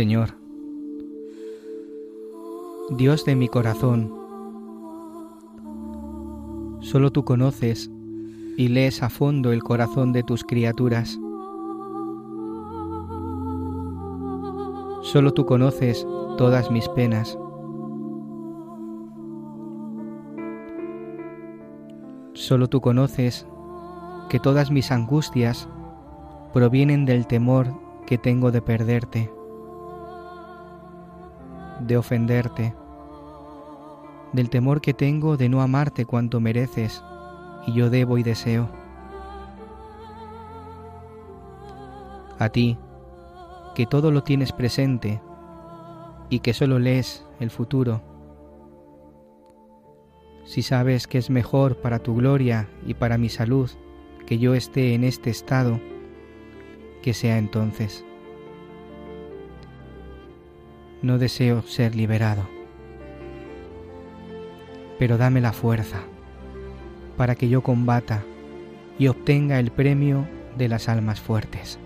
[0.00, 0.30] Señor,
[2.88, 4.10] Dios de mi corazón,
[6.80, 7.90] solo tú conoces
[8.56, 11.20] y lees a fondo el corazón de tus criaturas.
[15.02, 16.06] Solo tú conoces
[16.38, 17.38] todas mis penas.
[22.32, 23.46] Solo tú conoces
[24.30, 25.68] que todas mis angustias
[26.54, 27.74] provienen del temor
[28.06, 29.30] que tengo de perderte
[31.80, 32.74] de ofenderte,
[34.32, 37.02] del temor que tengo de no amarte cuanto mereces
[37.66, 38.68] y yo debo y deseo.
[42.38, 42.78] A ti,
[43.74, 45.20] que todo lo tienes presente
[46.28, 48.02] y que solo lees el futuro,
[50.44, 53.70] si sabes que es mejor para tu gloria y para mi salud
[54.26, 55.80] que yo esté en este estado,
[57.02, 58.04] que sea entonces.
[61.02, 62.46] No deseo ser liberado,
[64.98, 66.02] pero dame la fuerza
[67.16, 68.22] para que yo combata
[68.98, 70.26] y obtenga el premio
[70.58, 71.78] de las almas fuertes.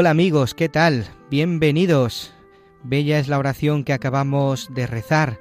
[0.00, 1.08] Hola amigos, ¿qué tal?
[1.28, 2.32] Bienvenidos.
[2.84, 5.40] Bella es la oración que acabamos de rezar,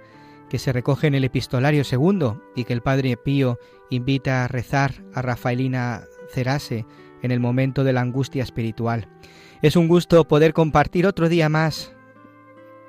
[0.50, 3.60] que se recoge en el epistolario segundo y que el Padre Pío
[3.92, 6.88] invita a rezar a Rafaelina Cerase
[7.22, 9.08] en el momento de la angustia espiritual.
[9.62, 11.94] Es un gusto poder compartir otro día más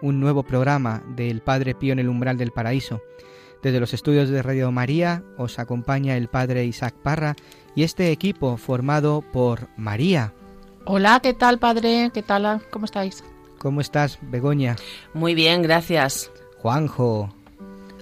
[0.00, 3.02] un nuevo programa del Padre Pío en el umbral del paraíso.
[3.62, 7.36] Desde los estudios de Radio María os acompaña el Padre Isaac Parra
[7.74, 10.32] y este equipo formado por María,
[10.90, 12.10] Hola, ¿qué tal, padre?
[12.14, 12.62] ¿Qué tal?
[12.70, 13.22] ¿Cómo estáis?
[13.58, 14.74] ¿Cómo estás, Begoña?
[15.12, 16.30] Muy bien, gracias.
[16.62, 17.28] Juanjo.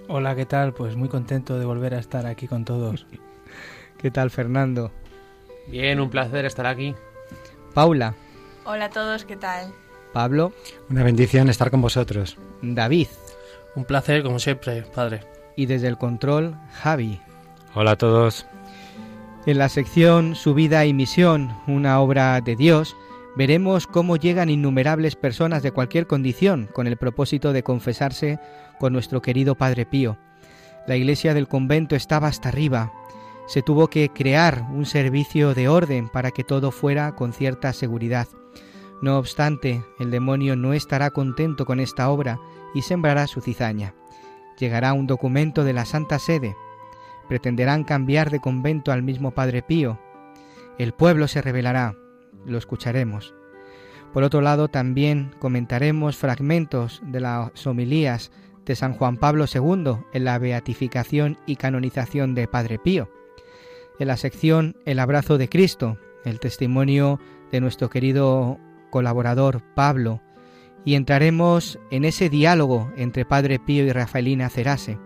[0.06, 0.72] Hola, ¿qué tal?
[0.72, 3.04] Pues muy contento de volver a estar aquí con todos.
[3.98, 4.92] ¿Qué tal, Fernando?
[5.66, 6.94] Bien, un placer estar aquí.
[7.74, 8.14] Paula.
[8.64, 9.72] Hola a todos, ¿qué tal?
[10.12, 10.52] Pablo.
[10.88, 12.38] Una bendición estar con vosotros.
[12.62, 13.08] David.
[13.74, 15.22] Un placer, como siempre, padre.
[15.56, 17.20] Y desde el control, Javi.
[17.74, 18.46] Hola a todos.
[19.46, 22.96] En la sección Su vida y misión, una obra de Dios,
[23.36, 28.40] veremos cómo llegan innumerables personas de cualquier condición con el propósito de confesarse
[28.80, 30.18] con nuestro querido Padre Pío.
[30.88, 32.92] La iglesia del convento estaba hasta arriba.
[33.46, 38.26] Se tuvo que crear un servicio de orden para que todo fuera con cierta seguridad.
[39.00, 42.40] No obstante, el demonio no estará contento con esta obra
[42.74, 43.94] y sembrará su cizaña.
[44.58, 46.56] Llegará un documento de la Santa Sede,
[47.28, 49.98] pretenderán cambiar de convento al mismo Padre Pío.
[50.78, 51.96] El pueblo se rebelará,
[52.44, 53.34] lo escucharemos.
[54.12, 58.30] Por otro lado, también comentaremos fragmentos de las homilías
[58.64, 63.10] de San Juan Pablo II en la beatificación y canonización de Padre Pío.
[63.98, 67.20] En la sección El abrazo de Cristo, el testimonio
[67.50, 68.58] de nuestro querido
[68.90, 70.20] colaborador Pablo,
[70.84, 74.98] y entraremos en ese diálogo entre Padre Pío y Rafaelina Cerase.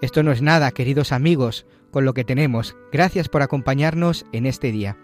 [0.00, 2.76] Esto no es nada, queridos amigos, con lo que tenemos.
[2.92, 4.96] Gracias por acompañarnos en este día.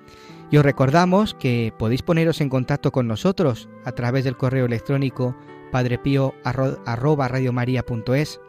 [0.51, 5.37] Y os recordamos que podéis poneros en contacto con nosotros a través del correo electrónico
[5.71, 8.41] padrepío@radiomaria.es.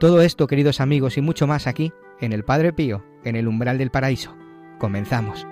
[0.00, 3.76] Todo esto, queridos amigos, y mucho más aquí en el Padre Pío, en el umbral
[3.78, 4.34] del paraíso.
[4.78, 5.46] Comenzamos.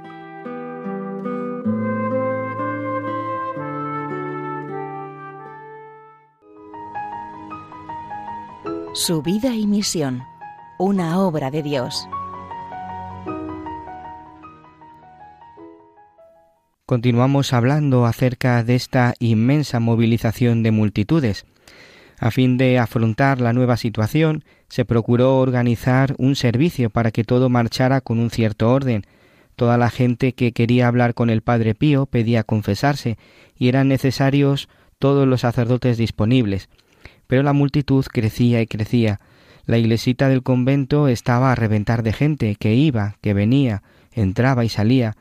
[8.94, 10.23] Su vida y misión,
[10.79, 12.06] una obra de Dios.
[16.85, 21.47] Continuamos hablando acerca de esta inmensa movilización de multitudes.
[22.21, 27.49] A fin de afrontar la nueva situación, se procuró organizar un servicio para que todo
[27.49, 29.05] marchara con un cierto orden.
[29.56, 33.17] Toda la gente que quería hablar con el Padre Pío pedía confesarse,
[33.56, 34.69] y eran necesarios
[34.99, 36.69] todos los sacerdotes disponibles.
[37.27, 39.21] Pero la multitud crecía y crecía.
[39.65, 43.83] La iglesita del convento estaba a reventar de gente que iba, que venía,
[44.13, 45.17] entraba y salía,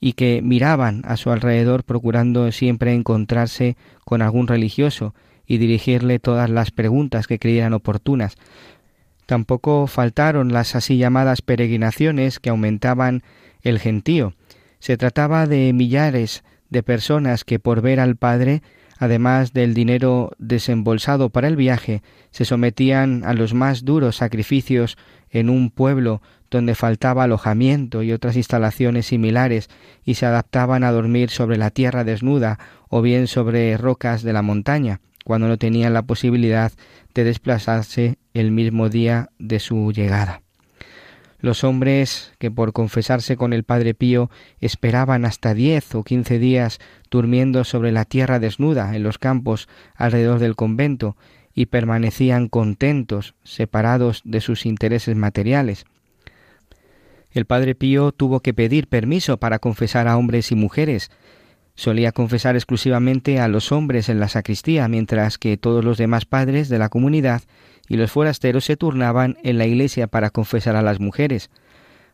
[0.00, 5.14] y que miraban a su alrededor procurando siempre encontrarse con algún religioso
[5.46, 8.36] y dirigirle todas las preguntas que creyeran oportunas.
[9.26, 13.22] Tampoco faltaron las así llamadas peregrinaciones que aumentaban
[13.62, 14.34] el gentío.
[14.78, 18.62] Se trataba de millares de personas que por ver al Padre,
[18.98, 24.98] además del dinero desembolsado para el viaje, se sometían a los más duros sacrificios
[25.30, 29.68] en un pueblo donde faltaba alojamiento y otras instalaciones similares
[30.04, 32.58] y se adaptaban a dormir sobre la tierra desnuda
[32.88, 36.72] o bien sobre rocas de la montaña, cuando no tenían la posibilidad
[37.14, 40.42] de desplazarse el mismo día de su llegada.
[41.40, 44.30] Los hombres que por confesarse con el Padre Pío
[44.60, 46.80] esperaban hasta diez o quince días
[47.10, 51.16] durmiendo sobre la tierra desnuda en los campos alrededor del convento
[51.54, 55.86] y permanecían contentos, separados de sus intereses materiales.
[57.30, 61.10] El Padre Pío tuvo que pedir permiso para confesar a hombres y mujeres.
[61.74, 66.68] Solía confesar exclusivamente a los hombres en la sacristía, mientras que todos los demás padres
[66.68, 67.42] de la comunidad
[67.88, 71.50] y los forasteros se turnaban en la iglesia para confesar a las mujeres.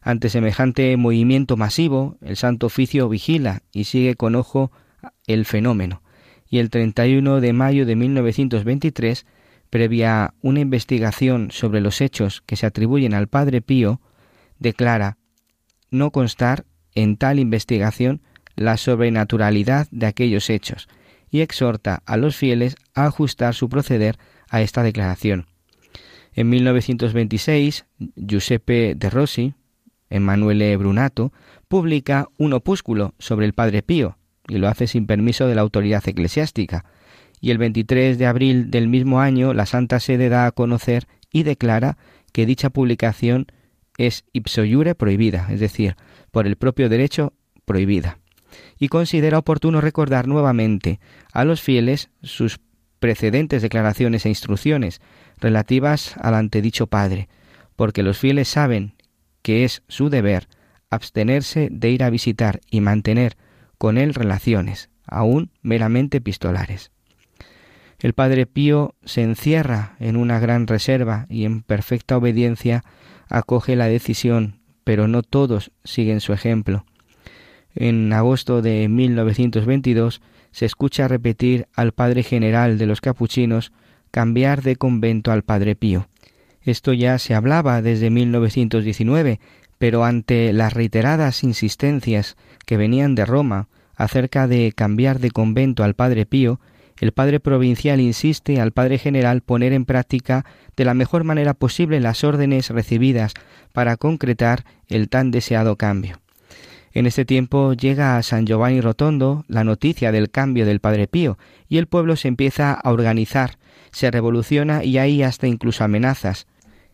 [0.00, 4.70] Ante semejante movimiento masivo, el Santo Oficio vigila y sigue con ojo
[5.26, 6.02] el fenómeno.
[6.48, 9.26] Y el 31 de mayo de 1923
[9.70, 14.00] previa una investigación sobre los hechos que se atribuyen al Padre Pío,
[14.58, 15.16] declara
[15.90, 18.22] no constar en tal investigación
[18.54, 20.88] la sobrenaturalidad de aquellos hechos
[21.30, 24.18] y exhorta a los fieles a ajustar su proceder
[24.48, 25.46] a esta declaración.
[26.34, 27.86] En 1926,
[28.16, 29.54] Giuseppe de Rossi,
[30.10, 31.32] Emanuele Brunato,
[31.68, 36.06] publica un opúsculo sobre el Padre Pío, y lo hace sin permiso de la autoridad
[36.06, 36.84] eclesiástica,
[37.40, 41.44] y el 23 de abril del mismo año la Santa Sede da a conocer y
[41.44, 41.98] declara
[42.32, 43.46] que dicha publicación
[43.96, 45.94] es ipso iure prohibida, es decir,
[46.32, 47.32] por el propio derecho
[47.64, 48.18] prohibida.
[48.78, 51.00] Y considera oportuno recordar nuevamente
[51.32, 52.60] a los fieles sus
[52.98, 55.00] precedentes declaraciones e instrucciones
[55.38, 57.28] relativas al antedicho Padre,
[57.76, 58.94] porque los fieles saben
[59.42, 60.48] que es su deber
[60.90, 63.36] abstenerse de ir a visitar y mantener
[63.78, 66.90] con él relaciones, aún meramente epistolares.
[67.98, 72.84] El Padre Pío se encierra en una gran reserva y en perfecta obediencia
[73.28, 76.84] acoge la decisión, pero no todos siguen su ejemplo.
[77.74, 80.20] En agosto de 1922
[80.52, 83.72] se escucha repetir al Padre General de los Capuchinos
[84.14, 86.06] cambiar de convento al Padre Pío.
[86.62, 89.40] Esto ya se hablaba desde 1919,
[89.76, 93.66] pero ante las reiteradas insistencias que venían de Roma
[93.96, 96.60] acerca de cambiar de convento al Padre Pío,
[97.00, 100.44] el padre provincial insiste al padre general poner en práctica
[100.76, 103.34] de la mejor manera posible las órdenes recibidas
[103.72, 106.23] para concretar el tan deseado cambio.
[106.94, 111.36] En este tiempo llega a San Giovanni Rotondo la noticia del cambio del Padre Pío
[111.68, 113.58] y el pueblo se empieza a organizar,
[113.90, 116.46] se revoluciona y hay hasta incluso amenazas.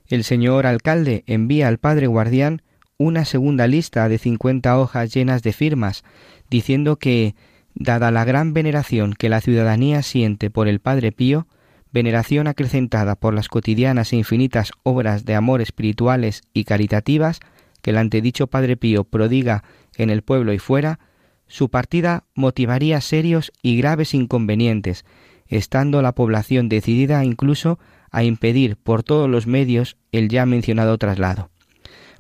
[0.09, 2.63] El señor alcalde envía al padre guardián
[2.99, 6.03] una segunda lista de cincuenta hojas llenas de firmas,
[6.49, 7.35] diciendo que
[7.75, 11.47] Dada la gran veneración que la ciudadanía siente por el Padre Pío,
[11.93, 17.41] veneración acrecentada por las cotidianas e infinitas obras de amor espirituales y caritativas
[17.81, 19.65] que el antedicho Padre Pío prodiga
[19.97, 20.99] en el pueblo y fuera,
[21.47, 25.05] su partida motivaría serios y graves inconvenientes,
[25.49, 27.79] estando la población decidida incluso
[28.11, 31.51] a impedir por todos los medios el ya mencionado traslado.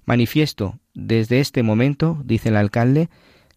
[0.04, 3.08] Manifiesto desde este momento, dice el alcalde,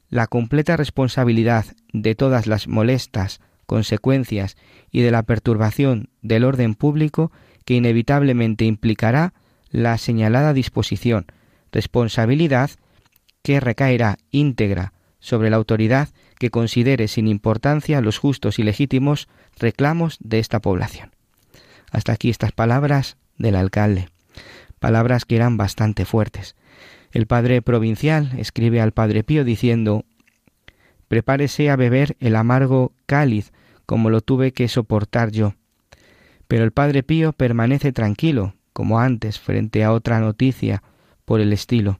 [0.09, 4.55] la completa responsabilidad de todas las molestas consecuencias
[4.91, 7.31] y de la perturbación del orden público
[7.65, 9.33] que inevitablemente implicará
[9.71, 11.25] la señalada disposición,
[11.71, 12.69] responsabilidad
[13.43, 16.09] que recaerá íntegra sobre la autoridad
[16.39, 19.27] que considere sin importancia los justos y legítimos
[19.59, 21.11] reclamos de esta población.
[21.91, 24.09] Hasta aquí estas palabras del alcalde.
[24.79, 26.55] palabras que eran bastante fuertes.
[27.13, 30.03] El padre provincial escribe al padre Pío diciendo
[31.07, 33.53] Prepárese a beber el amargo cáliz
[33.85, 35.53] como lo tuve que soportar yo.
[36.47, 40.83] Pero el padre Pío permanece tranquilo, como antes, frente a otra noticia
[41.23, 41.99] por el estilo.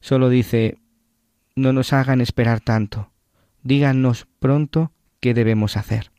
[0.00, 0.78] Solo dice
[1.54, 3.10] No nos hagan esperar tanto.
[3.62, 6.10] Díganos pronto qué debemos hacer.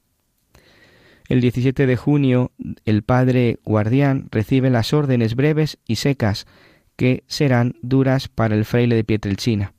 [1.27, 2.51] El 17 de junio
[2.85, 6.45] el padre guardián recibe las órdenes breves y secas
[6.95, 9.73] que serán duras para el fraile de Pietrelcina.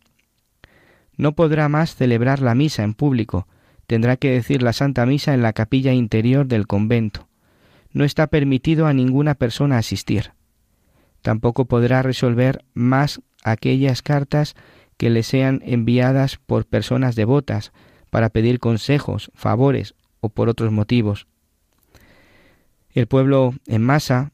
[1.17, 3.47] No podrá más celebrar la misa en público,
[3.87, 7.29] tendrá que decir la Santa Misa en la capilla interior del convento.
[7.93, 10.33] No está permitido a ninguna persona asistir.
[11.23, 14.55] Tampoco podrá resolver más aquellas cartas
[14.97, 17.73] que le sean enviadas por personas devotas
[18.11, 21.27] para pedir consejos, favores o por otros motivos.
[22.91, 24.33] El pueblo en masa,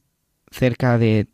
[0.51, 1.29] cerca de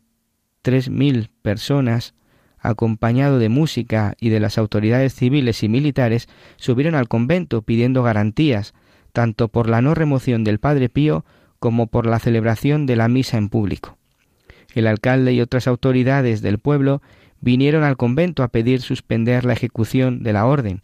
[0.61, 2.13] tres mil personas,
[2.59, 8.73] acompañado de música y de las autoridades civiles y militares, subieron al convento pidiendo garantías,
[9.11, 11.25] tanto por la no remoción del Padre Pío
[11.59, 13.97] como por la celebración de la misa en público.
[14.75, 17.01] El alcalde y otras autoridades del pueblo
[17.41, 20.81] vinieron al convento a pedir suspender la ejecución de la orden.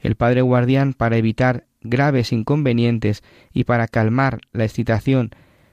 [0.00, 3.22] El padre guardián, para evitar graves inconvenientes
[3.52, 5.30] y para calmar la excitación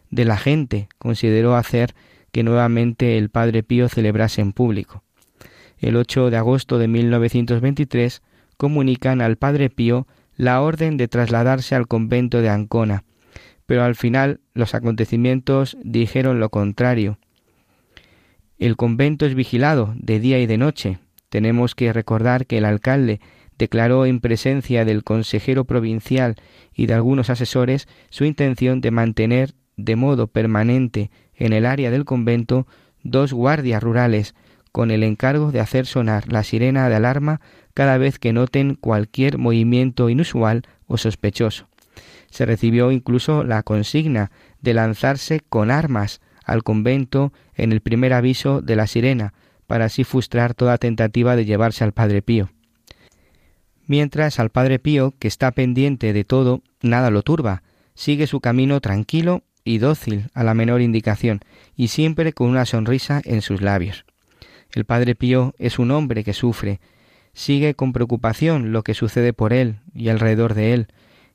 [0.10, 1.96] de la gente consideró hacer
[2.32, 5.04] que nuevamente el Padre Pío celebrase en público.
[5.80, 8.22] El 8 de agosto de 1923
[8.58, 13.04] comunican al Padre Pío la orden de trasladarse al convento de Ancona,
[13.66, 17.18] pero al final los acontecimientos dijeron lo contrario.
[18.62, 21.00] El convento es vigilado de día y de noche.
[21.30, 23.20] Tenemos que recordar que el alcalde
[23.58, 26.36] declaró en presencia del consejero provincial
[26.72, 32.06] y de algunos asesores su intención de mantener de modo permanente en el área del
[32.06, 32.68] convento
[33.02, 34.36] dos guardias rurales
[34.72, 37.42] con el encargo de hacer sonar la sirena de alarma
[37.74, 41.68] cada vez que noten cualquier movimiento inusual o sospechoso.
[42.30, 44.30] Se recibió incluso la consigna
[44.62, 49.34] de lanzarse con armas al convento en el primer aviso de la sirena,
[49.68, 52.50] para así frustrar toda tentativa de llevarse al Padre Pío.
[53.86, 57.62] Mientras al Padre Pío, que está pendiente de todo, nada lo turba,
[57.94, 61.42] sigue su camino tranquilo y dócil a la menor indicación,
[61.76, 64.06] y siempre con una sonrisa en sus labios.
[64.72, 66.80] El Padre Pío es un hombre que sufre,
[67.34, 70.88] sigue con preocupación lo que sucede por él y alrededor de él,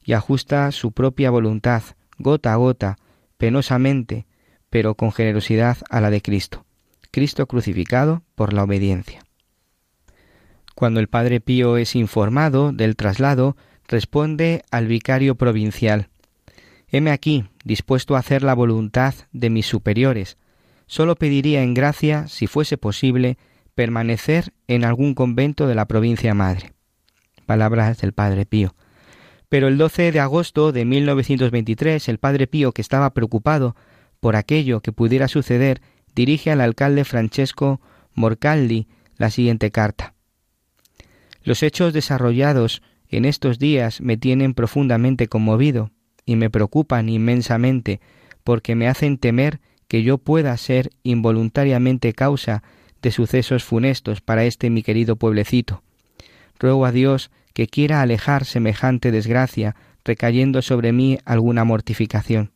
[0.04, 1.82] y ajusta su propia voluntad,
[2.18, 2.96] gota a gota,
[3.38, 4.26] penosamente,
[4.70, 6.64] pero con generosidad a la de Cristo,
[7.10, 9.24] Cristo crucificado por la obediencia.
[10.74, 13.56] Cuando el Padre Pío es informado del traslado,
[13.88, 16.08] responde al vicario provincial,
[16.88, 20.38] Heme aquí, dispuesto a hacer la voluntad de mis superiores.
[20.86, 23.38] Solo pediría en gracia, si fuese posible,
[23.74, 26.72] permanecer en algún convento de la provincia madre.
[27.44, 28.74] Palabras del Padre Pío.
[29.48, 33.76] Pero el 12 de agosto de 1923, el Padre Pío, que estaba preocupado
[34.20, 35.80] por aquello que pudiera suceder,
[36.14, 37.80] dirige al alcalde Francesco
[38.14, 40.14] Morcaldi la siguiente carta.
[41.42, 45.90] Los hechos desarrollados en estos días me tienen profundamente conmovido
[46.24, 48.00] y me preocupan inmensamente
[48.42, 52.62] porque me hacen temer que yo pueda ser involuntariamente causa
[53.02, 55.82] de sucesos funestos para este mi querido pueblecito.
[56.58, 62.52] Ruego a Dios que quiera alejar semejante desgracia, recayendo sobre mí alguna mortificación.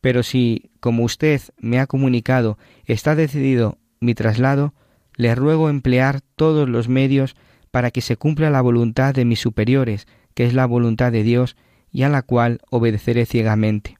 [0.00, 4.74] Pero si, como usted me ha comunicado, está decidido mi traslado,
[5.16, 7.36] le ruego emplear todos los medios
[7.70, 11.56] para que se cumpla la voluntad de mis superiores, que es la voluntad de Dios,
[11.92, 13.98] y a la cual obedeceré ciegamente.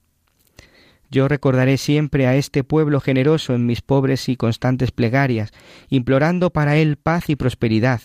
[1.11, 5.50] Yo recordaré siempre a este pueblo generoso en mis pobres y constantes plegarias,
[5.88, 8.02] implorando para él paz y prosperidad,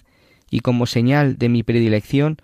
[0.49, 2.37] y como señal de mi predilección,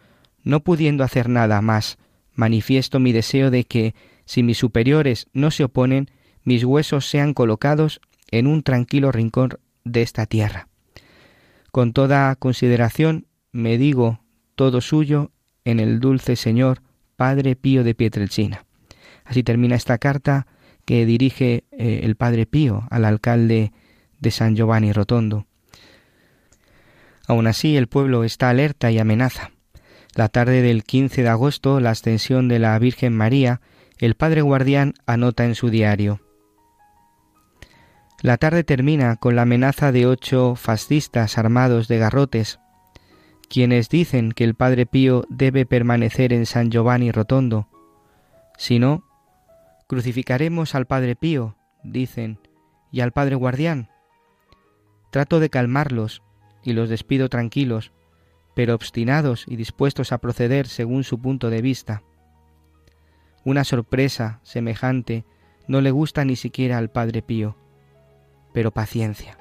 [0.44, 1.98] no pudiendo hacer nada más,
[2.34, 3.96] manifiesto mi deseo de que,
[4.32, 6.10] si mis superiores no se oponen,
[6.46, 10.70] mis huesos sean colocados en un tranquilo rincón de esta tierra.
[11.74, 14.22] Con toda consideración me digo
[14.56, 15.32] todo suyo
[15.66, 16.82] en el dulce Señor,
[17.18, 18.64] Padre Pío de Pietrelcina.
[19.26, 20.48] Así termina esta carta
[20.86, 23.74] que dirige eh, el Padre Pío al alcalde
[24.22, 25.46] de San Giovanni Rotondo.
[27.28, 29.52] Aún así, el pueblo está alerta y amenaza.
[30.16, 33.60] La tarde del 15 de agosto, la ascensión de la Virgen María,
[34.02, 36.20] el Padre Guardián anota en su diario.
[38.22, 42.60] La tarde termina con la amenaza de ocho fascistas armados de garrotes
[43.52, 47.68] quienes dicen que el Padre Pío debe permanecer en San Giovanni Rotondo.
[48.58, 49.04] Si no,
[49.88, 52.40] crucificaremos al Padre Pío, dicen,
[52.94, 53.90] y al Padre Guardián?
[55.12, 56.24] Trato de calmarlos
[56.64, 57.92] y los despido tranquilos,
[58.56, 62.04] pero obstinados y dispuestos a proceder según su punto de vista.
[63.44, 65.26] Una sorpresa semejante
[65.68, 67.58] no le gusta ni siquiera al Padre Pío,
[68.54, 69.38] pero paciencia.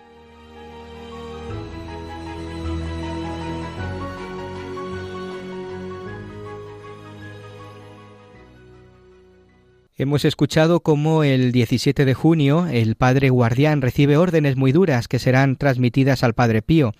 [10.01, 15.19] Hemos escuchado cómo el 17 de junio el Padre Guardián recibe órdenes muy duras que
[15.19, 16.95] serán transmitidas al Padre Pío,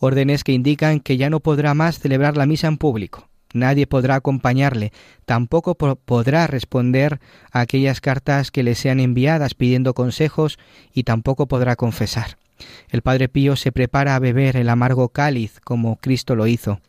[0.00, 3.31] órdenes que indican que ya no podrá más celebrar la misa en público.
[3.52, 4.92] Nadie podrá acompañarle,
[5.24, 10.58] tampoco podrá responder a aquellas cartas que le sean enviadas pidiendo consejos
[10.92, 12.38] y tampoco podrá confesar.
[12.88, 16.80] El Padre Pío se prepara a beber el amargo cáliz como Cristo lo hizo.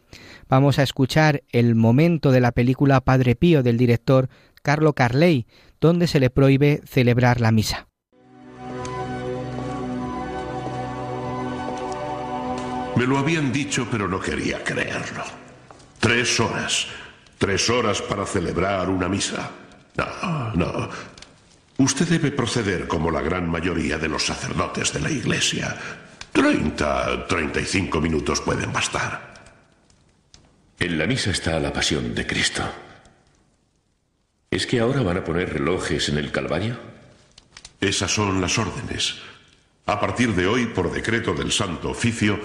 [0.48, 4.30] Vamos a escuchar el momento de la película Padre Pío del director
[4.62, 5.48] Carlo Carley,
[5.82, 7.88] donde se le prohíbe celebrar la misa.
[12.96, 15.43] Me lo habían dicho, pero no quería creerlo.
[16.04, 16.88] Tres horas.
[17.38, 19.50] Tres horas para celebrar una misa.
[19.96, 20.90] No, no.
[21.78, 25.78] Usted debe proceder como la gran mayoría de los sacerdotes de la Iglesia.
[26.34, 29.34] Treinta, treinta y cinco minutos pueden bastar.
[30.78, 32.64] En la misa está la pasión de Cristo.
[34.52, 36.78] ¿Es que ahora van a poner relojes en el Calvario?
[37.80, 39.20] Esas son las órdenes.
[39.86, 42.42] A partir de hoy, por decreto del Santo Oficio,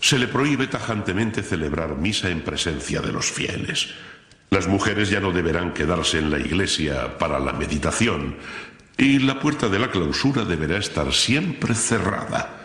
[0.00, 3.90] se le prohíbe tajantemente celebrar misa en presencia de los fieles.
[4.50, 8.36] Las mujeres ya no deberán quedarse en la iglesia para la meditación
[8.96, 12.56] y la puerta de la clausura deberá estar siempre cerrada.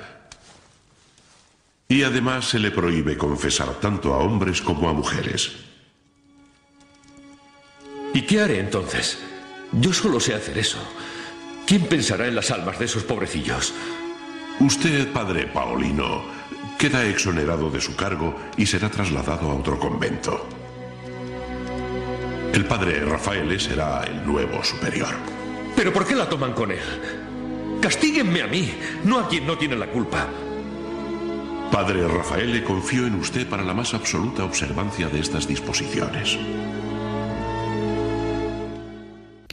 [1.87, 5.51] Y además se le prohíbe confesar tanto a hombres como a mujeres.
[8.13, 9.19] ¿Y qué haré entonces?
[9.71, 10.79] Yo solo sé hacer eso.
[11.67, 13.73] ¿Quién pensará en las almas de esos pobrecillos?
[14.59, 16.34] Usted, padre Paulino,
[16.77, 20.47] queda exonerado de su cargo y será trasladado a otro convento.
[22.53, 25.13] El padre Rafael será el nuevo superior.
[25.75, 26.79] ¿Pero por qué la toman con él?
[27.81, 28.73] Castíguenme a mí,
[29.03, 30.27] no a quien no tiene la culpa.
[31.71, 36.37] Padre Rafael, confío en usted para la más absoluta observancia de estas disposiciones.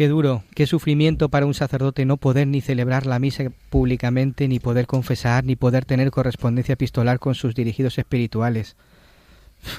[0.02, 4.58] Qué duro, qué sufrimiento para un sacerdote no poder ni celebrar la misa públicamente, ni
[4.58, 8.74] poder confesar, ni poder tener correspondencia epistolar con sus dirigidos espirituales.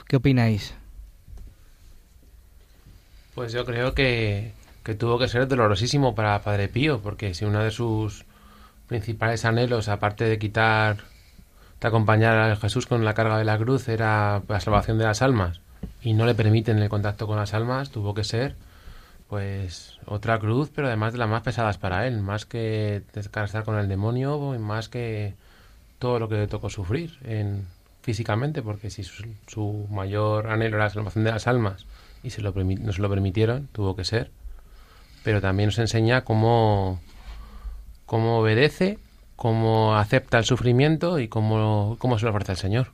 [0.08, 0.76] ¿Qué opináis?
[3.36, 7.62] Pues yo creo que, que tuvo que ser dolorosísimo para Padre Pío, porque si uno
[7.62, 8.24] de sus
[8.88, 11.00] principales anhelos, aparte de quitar,
[11.82, 15.22] de acompañar a Jesús con la carga de la cruz, era la salvación de las
[15.22, 15.60] almas,
[16.02, 18.56] y no le permiten el contacto con las almas, tuvo que ser
[19.28, 23.78] pues otra cruz, pero además de las más pesadas para él, más que descansar con
[23.78, 25.36] el demonio, más que
[26.00, 27.66] todo lo que le tocó sufrir en,
[28.02, 31.86] físicamente, porque si su, mayor anhelo era la salvación de las almas
[32.22, 34.30] y se lo no se lo permitieron, tuvo que ser,
[35.24, 37.00] pero también nos enseña cómo,
[38.06, 39.00] cómo obedece,
[39.36, 42.92] cómo acepta el sufrimiento y cómo, cómo se lo ofrece al Señor.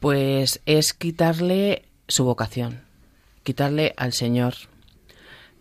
[0.00, 2.91] Pues es quitarle su vocación
[3.42, 4.54] quitarle al Señor.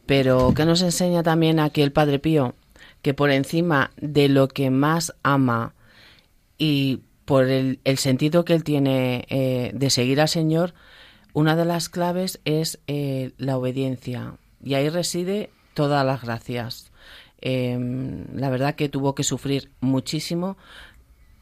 [0.06, 2.56] Pero ¿qué nos enseña también aquí el Padre Pío?
[3.02, 5.74] Que por encima de lo que más ama
[6.58, 10.74] y por el, sentido que él tiene eh, de seguir al Señor,
[11.34, 14.36] una de las claves es eh, la obediencia.
[14.63, 16.91] Y ahí reside todas las gracias.
[17.39, 20.58] Em, la verdad que tuvo que sufrir muchísimo,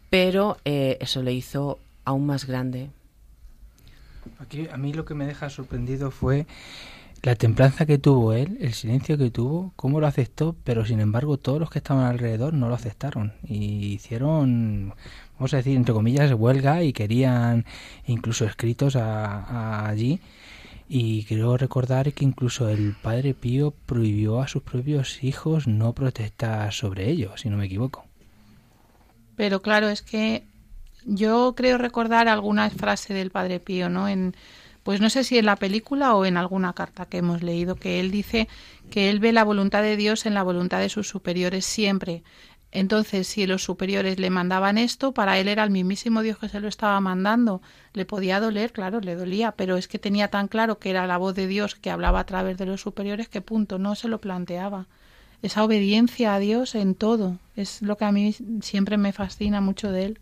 [0.10, 2.89] pero eh, eso le hizo aún más grande.
[4.39, 6.45] Aquí a mí lo que me deja sorprendido fue
[7.21, 11.38] la templanza que tuvo él, el silencio que tuvo, cómo lo aceptó, pero sin embargo
[11.38, 14.93] todos los que estaban alrededor no lo aceptaron y hicieron,
[15.38, 17.65] vamos a decir, entre comillas, huelga y querían
[18.08, 20.19] incluso escritos allí.
[20.91, 26.73] Y creo recordar que incluso el padre Pío prohibió a sus propios hijos no protestar
[26.73, 28.05] sobre ello, si no me equivoco.
[29.36, 30.43] Pero claro, es que
[31.10, 34.08] yo creo recordar alguna frase del Padre Pío, ¿no?
[34.08, 34.36] En,
[34.84, 38.00] pues no sé si en la película o en alguna carta que hemos leído, que
[38.00, 38.48] él dice
[38.89, 42.24] que él ve la voluntad de Dios en la voluntad de sus superiores siempre.
[42.72, 46.60] Entonces, si los superiores le mandaban esto, para él era el mismísimo Dios que se
[46.60, 47.62] lo estaba mandando.
[47.93, 51.17] Le podía doler, claro, le dolía, pero es que tenía tan claro que era la
[51.17, 54.22] voz de Dios que hablaba a través de los superiores que punto, no se lo
[54.22, 54.86] planteaba.
[55.41, 59.91] Esa obediencia a Dios en todo es lo que a mí siempre me fascina mucho
[59.91, 60.19] de él.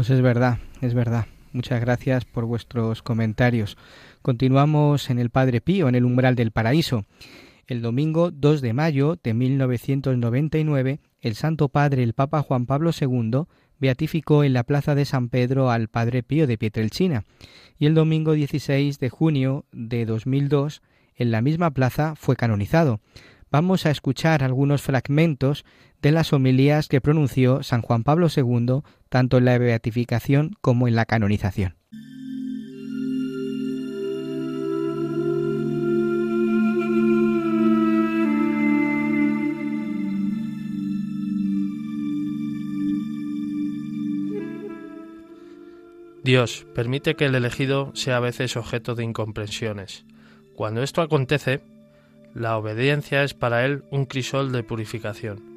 [0.00, 1.26] Pues es verdad, es verdad.
[1.52, 3.76] Muchas gracias por vuestros comentarios.
[4.22, 7.04] Continuamos en el Padre Pío, en el umbral del paraíso.
[7.66, 13.42] El domingo 2 de mayo de 1999, el Santo Padre, el Papa Juan Pablo II,
[13.78, 17.24] beatificó en la plaza de San Pedro al Padre Pío de Pietrelcina,
[17.78, 20.80] y el domingo 16 de junio de 2002,
[21.14, 23.00] en la misma plaza, fue canonizado.
[23.50, 25.66] Vamos a escuchar algunos fragmentos
[26.00, 30.94] de las homilías que pronunció San Juan Pablo II, tanto en la beatificación como en
[30.94, 31.76] la canonización.
[46.22, 50.04] Dios permite que el elegido sea a veces objeto de incomprensiones.
[50.54, 51.60] Cuando esto acontece,
[52.34, 55.49] la obediencia es para él un crisol de purificación,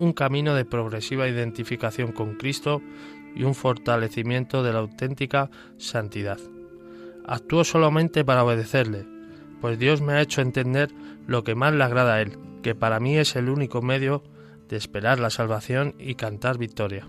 [0.00, 2.82] un camino de progresiva identificación con Cristo
[3.36, 6.38] y un fortalecimiento de la auténtica santidad.
[7.26, 9.06] Actúo solamente para obedecerle,
[9.60, 10.90] pues Dios me ha hecho entender
[11.26, 14.24] lo que más le agrada a Él, que para mí es el único medio
[14.68, 17.06] de esperar la salvación y cantar victoria.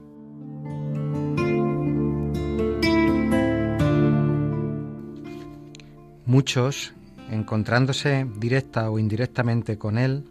[6.25, 6.93] Muchos,
[7.29, 10.25] encontrándose directa o indirectamente con Él,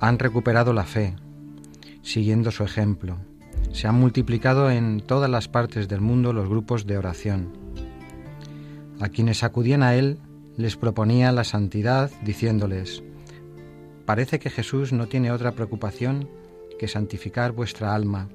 [0.00, 1.16] han recuperado la fe,
[2.08, 3.18] siguiendo su ejemplo.
[3.72, 7.52] Se han multiplicado en todas las partes del mundo los grupos de oración.
[8.98, 10.18] A quienes acudían a Él
[10.56, 13.02] les proponía la santidad diciéndoles,
[14.06, 16.28] parece que Jesús no tiene otra preocupación
[16.78, 18.28] que santificar vuestra alma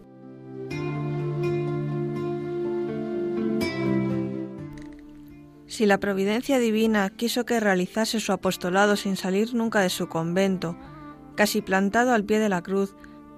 [5.65, 10.77] Si la providencia divina quiso que realizase su apostolado sin salir nunca de su convento,
[11.35, 12.93] casi plantado al pie de la cruz,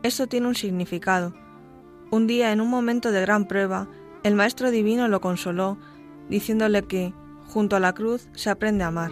[0.06, 1.34] esto tiene un significado.
[2.12, 3.88] Un día, en un momento de gran prueba,
[4.24, 5.78] el Maestro Divino lo consoló,
[6.30, 7.14] diciéndole que,
[7.48, 9.12] junto a la cruz, se aprende a amar.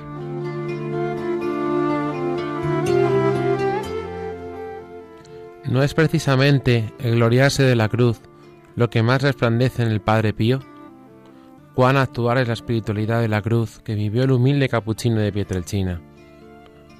[5.65, 8.21] ¿No es precisamente el gloriarse de la cruz
[8.75, 10.59] lo que más resplandece en el Padre Pío?
[11.73, 16.01] Cuán actual es la espiritualidad de la cruz que vivió el humilde capuchino de Pietrelcina.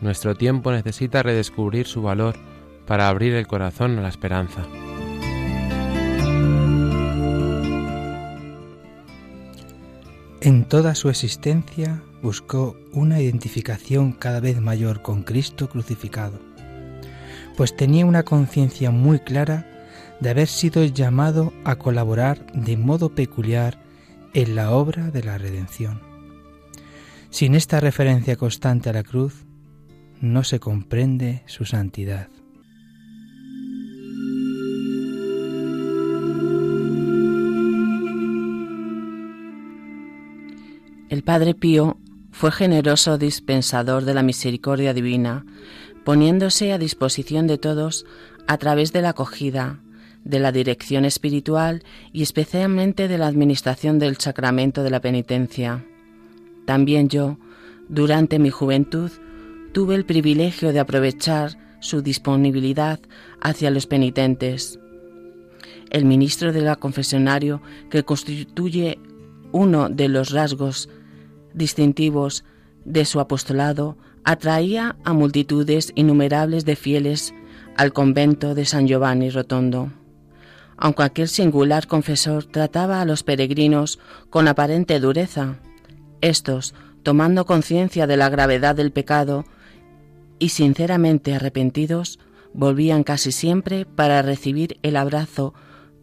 [0.02, 2.36] Nuestro tiempo necesita redescubrir su valor
[2.86, 4.64] para abrir el corazón a la esperanza.
[10.42, 16.40] En toda su existencia buscó una identificación cada vez mayor con Cristo crucificado,
[17.56, 19.66] pues tenía una conciencia muy clara
[20.20, 23.82] de haber sido llamado a colaborar de modo peculiar
[24.34, 26.02] en la obra de la redención.
[27.30, 29.46] Sin esta referencia constante a la cruz,
[30.20, 32.28] no se comprende su santidad.
[41.14, 42.00] El Padre Pío
[42.32, 45.46] fue generoso dispensador de la misericordia divina,
[46.04, 48.08] poniéndose a disposición de todos
[48.48, 49.80] a través de la acogida,
[50.24, 55.86] de la dirección espiritual y especialmente de la administración del sacramento de la penitencia.
[56.66, 57.38] También yo,
[57.90, 59.12] durante mi juventud,
[59.72, 63.00] tuve el privilegio de aprovechar su disponibilidad
[63.40, 64.80] hacia los penitentes.
[65.92, 68.98] El ministro de la confesionario, que constituye
[69.52, 70.90] uno de los rasgos
[71.54, 72.44] distintivos
[72.86, 77.34] de su apostolado, atraía a multitudes innumerables de fieles
[77.78, 79.92] al convento de San Giovanni Rotondo
[80.78, 85.56] aunque aquel singular confesor trataba a los peregrinos con aparente dureza.
[86.22, 89.46] Estos, tomando conciencia de la gravedad del pecado
[90.40, 92.20] y sinceramente arrepentidos,
[92.54, 95.54] volvían casi siempre para recibir el abrazo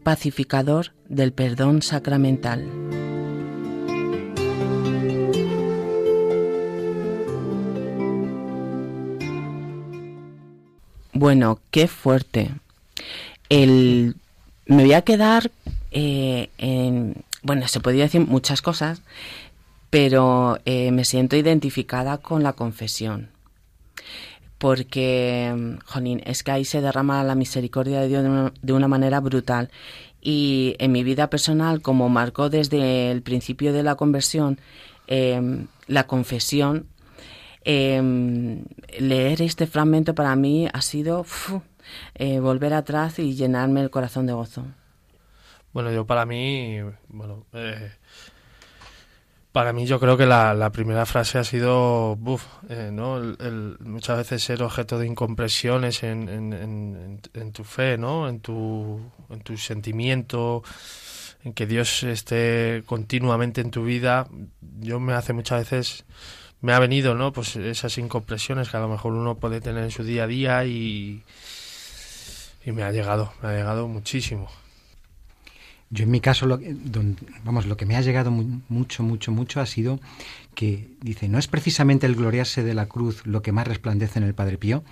[0.03, 2.65] pacificador del perdón sacramental.
[11.21, 12.51] Bueno, qué fuerte.
[13.51, 14.17] El
[14.65, 15.51] me voy a quedar
[15.91, 19.03] eh, en, bueno, se podría decir muchas cosas,
[19.91, 23.29] pero eh, me siento identificada con la confesión.
[24.57, 29.69] Porque, jolín, es que ahí se derrama la misericordia de Dios de una, manera brutal.
[30.23, 34.59] Y en mi vida personal, como marcó desde el principio de la conversión
[35.07, 36.87] em, la confesión,
[37.65, 38.65] em,
[38.99, 41.25] leer este fragmento para mí ha sido
[42.15, 44.65] eh, volver atrás y llenarme el corazón de gozo.
[45.73, 47.93] Bueno, yo para mí, bueno, eh,
[49.53, 53.19] para mí yo creo que la, primera frase ha sido, buf, eh, ¿no?
[53.19, 58.29] El, muchas veces ser objeto de incompresiones en, en, en, tu fe, ¿no?
[58.29, 60.63] En tu, en tu sentimiento,
[61.45, 64.29] en que Dios esté continuamente en tu vida.
[64.81, 66.05] Yo me hace muchas veces
[66.61, 67.33] me ha venido, ¿no?
[67.33, 70.65] Pues esas incompresiones que a lo mejor uno puede tener en su día a día
[70.65, 71.23] y,
[72.65, 74.49] y me ha llegado, me ha llegado muchísimo.
[75.93, 76.61] Yo en mi caso, lo,
[77.43, 79.99] vamos, lo que me ha llegado mucho, mucho, mucho ha sido
[80.55, 84.25] que dice, no es precisamente el gloriarse de la cruz lo que más resplandece en
[84.25, 84.85] el Padre Pío,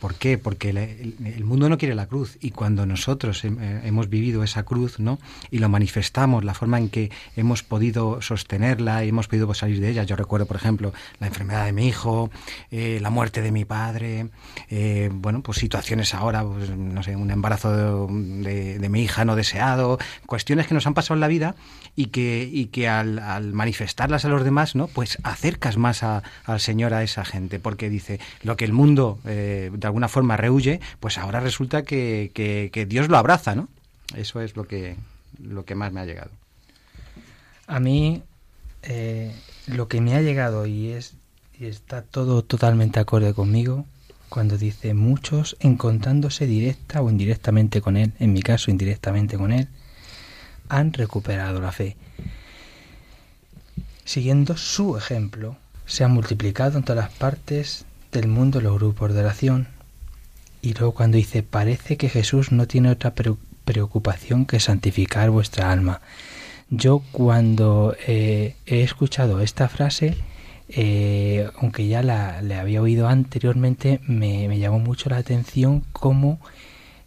[0.00, 0.38] ¿Por qué?
[0.38, 3.50] Porque el, mundo no quiere la cruz y cuando nosotros eh,
[3.84, 5.18] hemos vivido esa cruz, ¿no?
[5.50, 9.90] Y lo manifestamos, la forma en que hemos podido sostenerla y hemos podido salir de
[9.90, 10.04] ella.
[10.04, 12.30] Yo recuerdo, por ejemplo, la enfermedad de mi hijo,
[12.70, 14.30] eh, la muerte de mi padre,
[14.70, 19.98] eh, bueno, pues situaciones ahora, pues, no sé, un embarazo de, mi hija no deseado,
[20.24, 21.54] cuestiones que nos han pasado en la vida
[21.94, 24.86] y que, y que al, manifestarlas a los demás, ¿no?
[24.86, 26.22] Pues acercas más al
[26.58, 29.18] Señor a esa gente, porque dice, lo que el mundo
[29.90, 33.68] alguna forma rehuye, pues ahora resulta que, que, Dios lo abraza, ¿no?
[34.16, 34.96] Eso es lo que,
[35.42, 36.30] lo que más me ha llegado.
[37.66, 38.22] A mí
[38.82, 39.34] eh,
[39.66, 41.14] lo que me ha llegado y es
[41.60, 43.84] y está todo totalmente acorde conmigo
[44.30, 49.68] cuando dice muchos encontrándose directa o indirectamente con él, en mi caso indirectamente con él,
[50.70, 51.96] han recuperado la fe.
[54.04, 59.20] Siguiendo su ejemplo, se han multiplicado en todas las partes del mundo los grupos de
[59.20, 59.68] oración,
[60.62, 63.14] y luego cuando dice, parece que Jesús no tiene otra
[63.64, 66.00] preocupación que santificar vuestra alma.
[66.68, 70.16] Yo cuando eh, he escuchado esta frase,
[70.68, 76.38] eh, aunque ya la le había oído anteriormente, me, me llamó mucho la atención cómo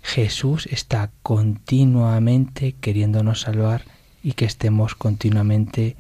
[0.01, 3.85] Jesús está continuamente queriéndonos salvar
[4.21, 5.95] y que estemos continuamente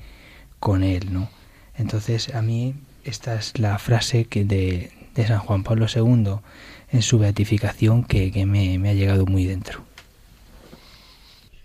[0.59, 1.29] con Él, ¿no?
[1.75, 6.39] Entonces a mí esta es la frase que de, de San Juan Pablo II
[6.91, 9.81] en su beatificación que, me, ha llegado muy dentro.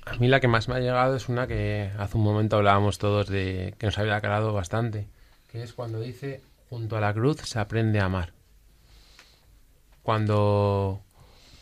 [0.07, 2.99] A mí la que más me ha llegado es una que hace un momento hablábamos
[2.99, 5.07] todos de que nos había aclarado bastante,
[5.53, 8.33] que es cuando dice, junto a la cruz se aprende a amar.
[10.03, 11.03] Cuando,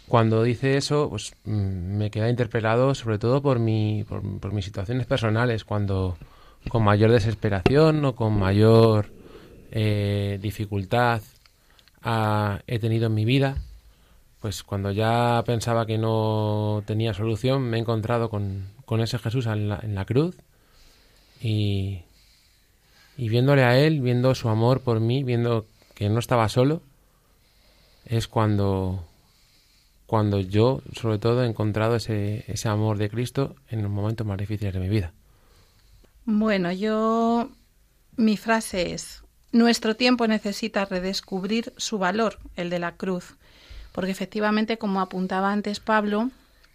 [0.07, 5.07] cuando dice eso, pues mm, me queda interpelado sobre todo por, mi, por, mis situaciones
[5.07, 6.17] personales, cuando
[6.69, 9.11] con mayor desesperación o con mayor
[9.73, 11.21] eh, dificultad
[12.05, 13.57] he tenido en mi vida,
[14.41, 18.67] pues cuando ya pensaba que no tenía solución, me he encontrado con,
[19.01, 20.37] ese Jesús en la, cruz
[21.41, 22.03] y,
[23.17, 26.83] y viéndole a Él, viendo su amor por mí, viendo que no estaba solo,
[28.05, 29.05] es cuando,
[30.07, 34.39] cuando yo, sobre todo, he encontrado ese, ese amor de Cristo en los momentos más
[34.39, 35.13] difíciles de mi vida.
[36.25, 37.51] Bueno, yo,
[38.17, 43.35] mi frase es, nuestro tiempo necesita redescubrir su valor, el de la cruz,
[43.93, 46.31] porque efectivamente, como apuntaba antes Pablo,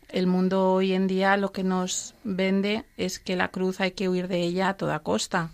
[0.10, 4.10] el mundo hoy en día lo que nos vende es que la cruz hay que
[4.10, 5.52] huir de ella a toda costa.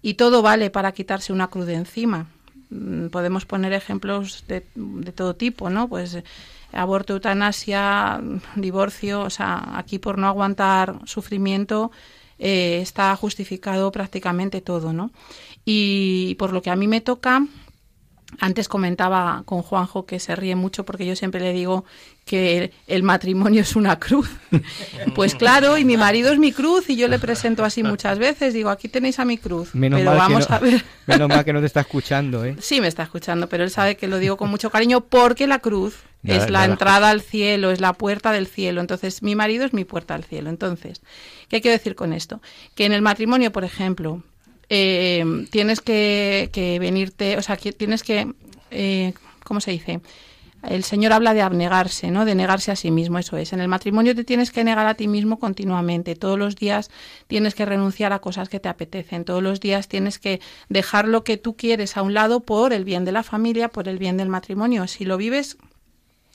[0.00, 2.26] Y todo vale para quitarse una cruz de encima.
[2.70, 4.62] Mm, podemos poner ejemplos de,
[5.14, 5.88] todo tipo, ¿no?
[5.88, 6.18] Pues
[6.72, 8.20] aborto, eutanasia,
[8.56, 11.92] divorcio, o sea, aquí por no aguantar sufrimiento
[12.38, 15.10] eh, está justificado prácticamente todo, ¿no?
[15.64, 17.46] Y por lo que a mí me toca,
[18.40, 21.84] antes comentaba con Juanjo que se ríe mucho porque yo siempre le digo
[22.24, 24.30] que el matrimonio es una cruz.
[25.14, 28.54] Pues claro, y mi marido es mi cruz y yo le presento así muchas veces.
[28.54, 29.74] Digo, aquí tenéis a mi cruz.
[29.74, 30.82] Menos pero vamos a ver.
[31.06, 32.56] Menos mal que no te está escuchando, ¿eh?
[32.60, 35.58] Sí, me está escuchando, pero él sabe que lo digo con mucho cariño porque la
[35.58, 38.80] cruz es la entrada al cielo, es la puerta del cielo.
[38.80, 40.48] Entonces, mi marido es mi puerta al cielo.
[40.50, 41.02] Entonces,
[41.48, 42.40] ¿qué quiero decir con esto?
[42.74, 44.22] Que en el matrimonio, por ejemplo,
[44.74, 48.32] eh, tienes que, venirte, o sea, que tienes que,
[48.70, 49.12] eh,
[49.44, 50.00] ¿cómo se dice?
[50.62, 52.24] El Señor habla de abnegarse, ¿no?
[52.24, 53.52] De negarse a sí mismo, eso es.
[53.52, 56.16] En el matrimonio te tienes que negar a ti mismo continuamente.
[56.16, 56.90] Todos los días
[57.26, 59.26] tienes que renunciar a cosas que te apetecen.
[59.26, 62.84] Todos los días tienes que dejar lo que tú quieres a un lado por el
[62.84, 64.86] bien de la familia, por el bien del matrimonio.
[64.86, 65.58] Si lo vives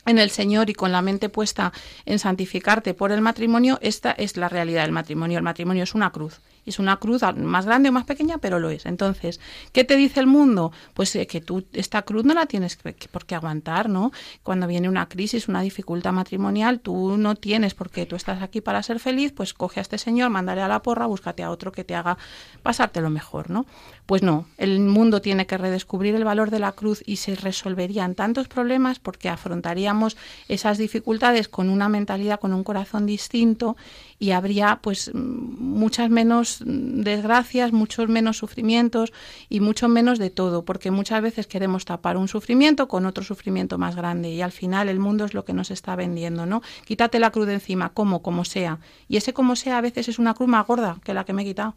[0.05, 1.73] en el Señor y con la mente puesta
[2.05, 5.39] en santificarte por el matrimonio, esta es la realidad del matrimonio.
[5.39, 8.69] El matrimonio es una cruz es una cruz más grande o más pequeña, pero lo
[8.69, 8.85] es.
[8.85, 9.39] Entonces,
[9.71, 10.71] ¿qué te dice el mundo?
[10.93, 12.77] Pues eh, que tú esta cruz no la tienes
[13.11, 14.11] por qué aguantar, ¿no?
[14.43, 18.83] Cuando viene una crisis, una dificultad matrimonial, tú no tienes porque tú estás aquí para
[18.83, 21.85] ser feliz, pues coge a este señor, mándale a la porra, búscate a otro que
[21.85, 22.17] te haga
[22.63, 23.65] pasarte lo mejor, ¿no?
[24.05, 28.15] Pues no, el mundo tiene que redescubrir el valor de la cruz y se resolverían
[28.15, 33.77] tantos problemas porque afrontaríamos esas dificultades con una mentalidad, con un corazón distinto
[34.19, 39.13] y habría pues muchas menos desgracias, muchos menos sufrimientos
[39.47, 43.77] y mucho menos de todo, porque muchas veces queremos tapar un sufrimiento con otro sufrimiento
[43.77, 46.63] más grande y al final el mundo es lo que nos está vendiendo, ¿no?
[46.85, 48.79] Quítate la cruz de encima, como, como sea.
[49.07, 51.43] Y ese como sea a veces es una cruz más gorda que la que me
[51.43, 51.75] he quitado.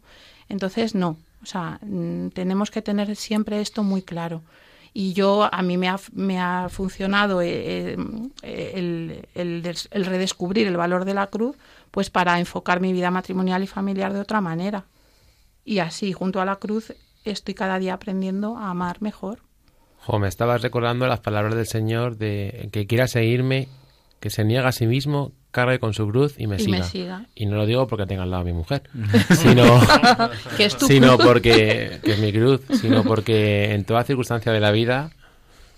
[0.49, 1.79] Entonces, no, O sea,
[2.33, 4.41] tenemos que tener siempre esto muy claro.
[4.93, 7.95] Y yo, a mí me ha, me ha funcionado eh,
[8.43, 11.55] eh, el, el, redescubrir el valor de la cruz,
[11.91, 14.85] pues para enfocar mi vida matrimonial y familiar de otra manera.
[15.63, 19.39] Y así, junto a la cruz, estoy cada día aprendiendo a amar mejor.
[19.99, 23.67] Jo, me estabas recordando las palabras del Señor de que quiera seguirme,
[24.19, 27.27] que se niega a sí mismo, cargue con su cruz y me, siga.
[27.35, 28.83] Y no lo digo porque tenga al lado a mi mujer,
[29.35, 29.63] sino,
[30.87, 35.11] sino porque que es mi cruz, sino porque en toda circunstancia de la vida,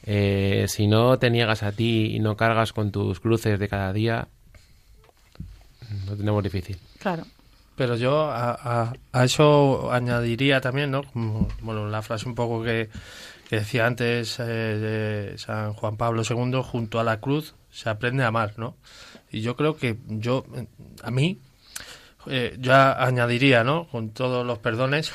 [0.04, 3.92] eh, si no te niegas a ti y no cargas con tus cruces de cada
[3.92, 4.30] día,
[6.06, 6.78] lo tenemos difícil.
[7.00, 7.26] Claro.
[7.76, 11.04] Pero yo a, a, eso añadiría también, ¿no?
[11.62, 12.90] bueno, la frase un poco que,
[13.50, 18.24] que decía antes eh, de San Juan Pablo II, junto a la cruz se aprende
[18.24, 18.76] a amar, ¿no?
[19.32, 20.46] Y yo creo que yo,
[21.02, 21.40] a mí,
[22.28, 23.88] eh, ya añadiría, ¿no?
[23.88, 25.12] Con todos los perdones,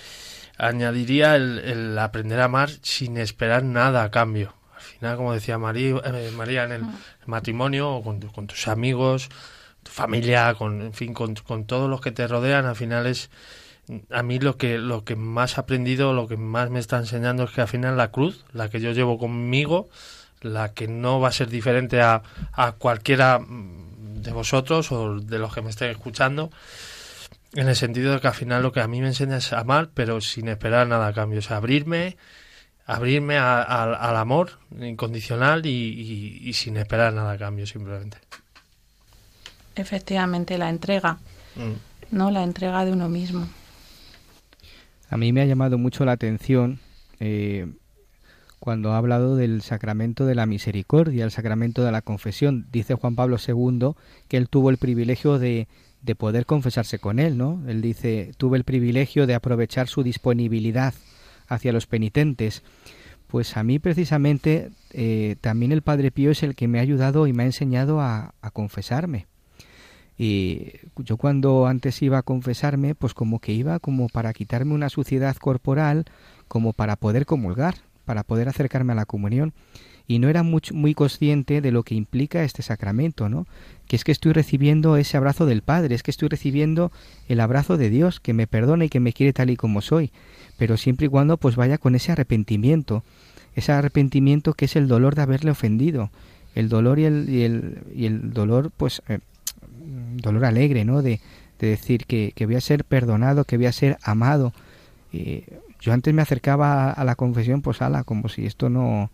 [0.58, 4.54] añadiría el, aprender a amar sin esperar nada a cambio.
[4.74, 6.82] Al final, como decía María, eh, María en el
[7.26, 9.28] matrimonio, o con, tus amigos,
[9.86, 13.30] tu familia, con, en fin, con, con todos los que te rodean, al final es
[14.10, 17.44] a mí lo que lo que más he aprendido, lo que más me está enseñando
[17.44, 19.88] es que al final la cruz, la que yo llevo conmigo,
[20.40, 22.22] la que no va a ser diferente a,
[22.52, 26.50] a cualquiera de vosotros o de los que me estén escuchando,
[27.54, 29.90] en el sentido de que al final lo que a mí me enseña es amar,
[29.94, 32.16] pero sin esperar nada a cambio, o sea, abrirme,
[32.86, 38.18] abrirme al amor incondicional y, sin esperar nada a cambio, simplemente.
[39.76, 41.18] Efectivamente, la entrega,
[41.54, 42.16] mm.
[42.16, 42.30] ¿no?
[42.30, 43.46] La entrega de uno mismo.
[45.08, 46.80] A mí me ha llamado mucho la atención
[47.20, 47.66] eh,
[48.58, 52.66] cuando ha hablado del sacramento de la misericordia, el sacramento de la confesión.
[52.72, 53.92] Dice Juan Pablo II
[54.28, 55.68] que él tuvo el privilegio de,
[56.02, 57.62] de poder confesarse con él, ¿no?
[57.68, 60.94] Él dice, tuve el privilegio de aprovechar su disponibilidad
[61.48, 62.64] hacia los penitentes.
[63.26, 67.26] Pues a mí precisamente eh, también el Padre Pío es el que me ha ayudado
[67.26, 69.26] y me ha enseñado a, a confesarme.
[70.18, 74.88] Y yo cuando antes iba a confesarme, pues como que iba como para quitarme una
[74.88, 76.06] suciedad corporal,
[76.48, 77.74] como para poder comulgar
[78.06, 79.52] para poder acercarme a la comunión.
[80.08, 83.46] Y no era muy, muy consciente de lo que implica este sacramento, ¿no?
[83.88, 86.92] Que es que estoy recibiendo ese abrazo del Padre, es que estoy recibiendo
[87.28, 90.12] el abrazo de Dios, que me perdona y que me quiere tal y como soy,
[90.56, 93.02] pero siempre y cuando pues vaya con ese arrepentimiento,
[93.56, 96.10] ese arrepentimiento que es el dolor de haberle ofendido,
[96.54, 99.18] el dolor y el, y el, y el dolor pues eh,
[100.16, 101.02] dolor alegre, ¿no?
[101.02, 101.20] De,
[101.58, 104.52] de decir que, que, voy a ser perdonado, que voy a ser amado.
[105.80, 109.10] Yo antes me acercaba a la confesión, pues ala, como si esto no,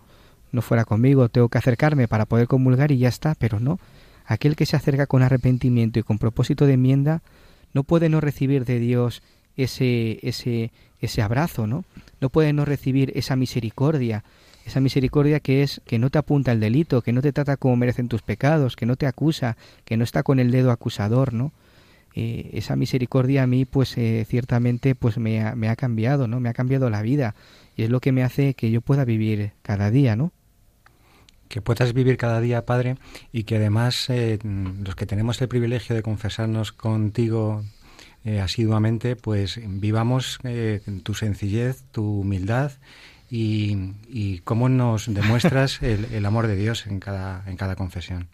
[0.53, 3.79] no fuera conmigo, tengo que acercarme para poder comulgar y ya está, pero no.
[4.27, 7.23] Aquel que se acerca con arrepentimiento y con propósito de enmienda
[7.73, 9.23] no puede no recibir de Dios
[9.57, 11.85] ese, ese, ese abrazo, ¿no?
[12.21, 14.25] No puede no recibir esa misericordia,
[14.65, 17.77] esa misericordia que es que no te apunta el delito, que no te trata como
[17.77, 21.53] merecen tus pecados, que no te acusa, que no está con el dedo acusador, ¿no?
[22.15, 26.41] Eh, esa misericordia a mí pues eh, ciertamente pues me ha, me ha, cambiado, ¿no?
[26.41, 27.35] Me ha cambiado la vida
[27.75, 30.31] y es lo que me hace que yo pueda vivir cada día, ¿no?
[31.49, 32.97] Que puedas vivir cada día, Padre,
[33.33, 37.63] y que además eh, los que tenemos el privilegio de confesarnos contigo
[38.41, 40.39] asiduamente, pues vivamos
[41.03, 42.71] tu sencillez, tu humildad
[43.33, 48.29] y, y cómo nos demuestras el, el amor de Dios en cada, en cada confesión.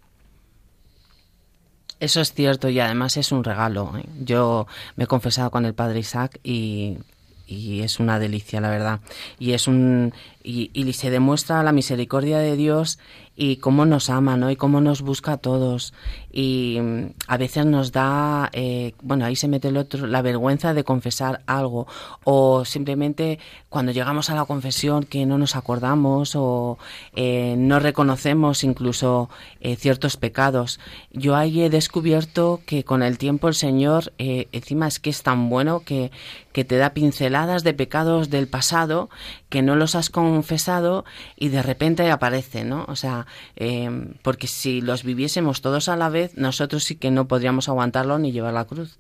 [2.00, 3.96] Eso es cierto y además es un regalo.
[3.96, 4.08] ¿eh?
[4.18, 6.98] Yo me he confesado con el padre Isaac y,
[7.46, 8.98] y es una delicia, la verdad.
[9.38, 12.98] Y es un y, y, se demuestra la misericordia de Dios
[13.40, 14.50] y cómo nos ama, ¿no?
[14.50, 15.94] Y cómo nos busca a todos.
[16.32, 20.74] Y mm, a veces nos da, eh, bueno, ahí se mete el otro, la vergüenza
[20.74, 21.86] de confesar algo.
[22.24, 26.78] O simplemente cuando llegamos a la confesión que no nos acordamos o
[27.14, 30.80] eh, no reconocemos incluso eh, ciertos pecados.
[31.12, 35.48] Yo ahí he descubierto que con el tiempo el Señor, encima es que es tan
[35.48, 36.10] bueno que,
[36.52, 39.10] que te da pinceladas de pecados del pasado
[39.48, 41.04] que no los has confesado
[41.36, 42.84] y de repente aparece, ¿no?
[42.88, 47.28] O sea, eh, porque si los viviésemos todos a la vez, nosotros sí que no
[47.28, 48.98] podríamos aguantarlo ni llevar la cruz.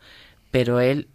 [0.50, 1.08] Pero Él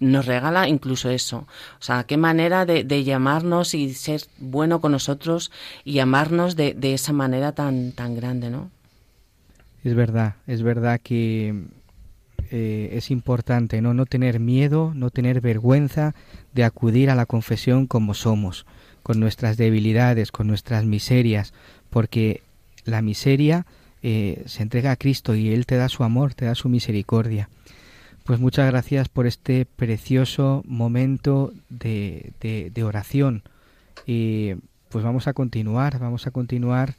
[0.00, 1.46] nos regala incluso eso.
[1.78, 5.52] O sea, qué manera de, llamarnos y ser bueno con nosotros
[5.84, 8.70] y amarnos de, de esa manera tan, tan grande, ¿no?
[9.84, 11.54] Es verdad, es verdad que
[12.50, 13.92] eh, es importante ¿no?
[13.92, 16.14] no tener miedo, no tener vergüenza
[16.54, 18.64] de acudir a la confesión como somos,
[19.02, 21.52] con nuestras debilidades, con nuestras miserias,
[21.90, 22.42] porque
[22.88, 23.66] la miseria
[24.02, 27.48] eh, se entrega a Cristo y Él te da su amor, te da su misericordia.
[28.24, 33.42] Pues muchas gracias por este precioso momento de, oración.
[34.06, 34.54] Y
[34.88, 36.94] pues vamos a continuar, vamos a continuar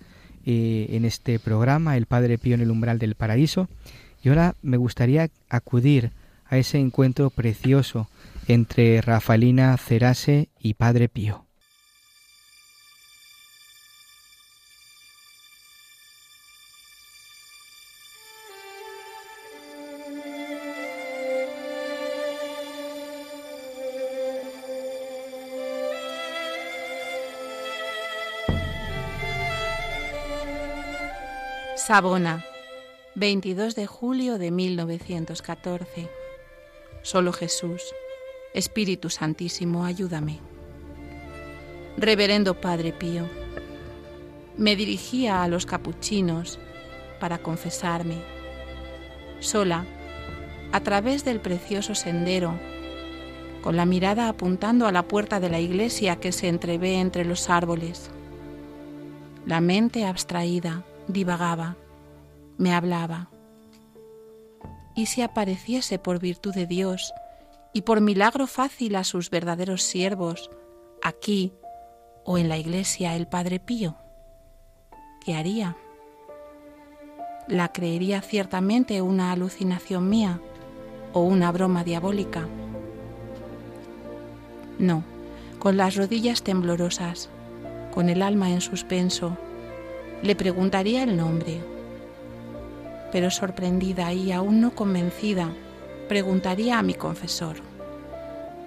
[0.46, 3.68] eh, en este programa, El Padre Pío en el umbral del paraíso.
[4.24, 6.12] Y ahora me gustaría acudir
[6.46, 8.10] a ese encuentro precioso
[8.48, 11.49] entre Rafaelina Cerase y Padre Pío.
[31.90, 32.46] Sabona,
[33.16, 36.08] 22 de julio de 1914.
[37.02, 37.82] Solo Jesús,
[38.54, 40.38] Espíritu Santísimo, ayúdame.
[41.98, 43.28] Reverendo Padre Pío,
[44.56, 46.60] me dirigía a los capuchinos
[47.20, 48.22] para confesarme,
[49.40, 49.88] sola,
[50.72, 52.54] a través del precioso sendero,
[53.64, 57.50] con la mirada apuntando a la puerta de la iglesia que se entrevé entre los
[57.50, 58.12] árboles.
[59.48, 61.76] La mente abstraída, divagaba,
[62.58, 63.30] me hablaba.
[64.96, 67.14] ¿Y si apareciese por virtud de Dios
[67.74, 70.50] y por milagro fácil a sus verdaderos siervos,
[71.02, 71.54] aquí
[72.26, 73.98] o en la iglesia el Padre Pío?
[75.26, 75.76] ¿Qué haría?
[77.48, 80.40] ¿La creería ciertamente una alucinación mía
[81.14, 82.48] o una broma diabólica?
[84.78, 85.04] No,
[85.58, 87.30] con las rodillas temblorosas,
[87.94, 89.38] con el alma en suspenso,
[90.22, 91.60] le preguntaría el nombre.
[93.12, 95.50] Pero sorprendida y aún no convencida,
[96.08, 97.58] preguntaría a mi confesor.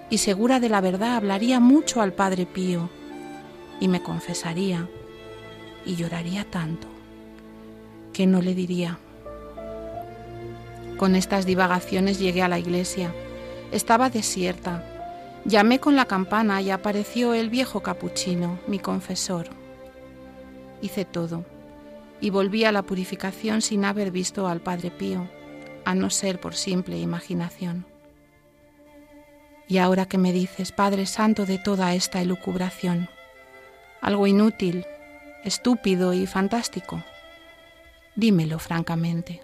[0.09, 2.89] Y segura de la verdad hablaría mucho al Padre Pío
[3.79, 4.89] y me confesaría
[5.85, 6.87] y lloraría tanto
[8.11, 8.99] que no le diría.
[10.97, 13.13] Con estas divagaciones llegué a la iglesia.
[13.71, 14.83] Estaba desierta.
[15.45, 19.62] Llamé con la campana y apareció el viejo capuchino, mi confesor
[20.83, 21.45] hice todo
[22.21, 25.27] y volví a la purificación sin haber visto al Padre Pío,
[25.85, 27.85] a no ser por simple imaginación.
[29.67, 33.09] Y ahora que me dices, Padre Santo, de toda esta elucubración,
[34.01, 34.85] algo inútil,
[35.43, 37.03] estúpido y fantástico,
[38.15, 39.41] dímelo francamente.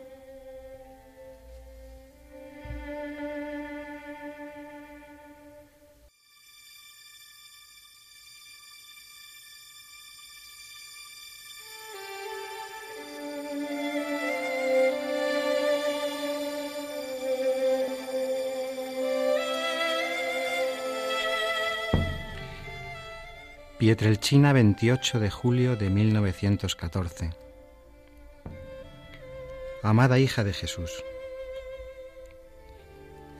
[23.80, 27.30] Pietrelchina, 28 de julio de 1914.
[29.84, 30.92] Amada hija de Jesús,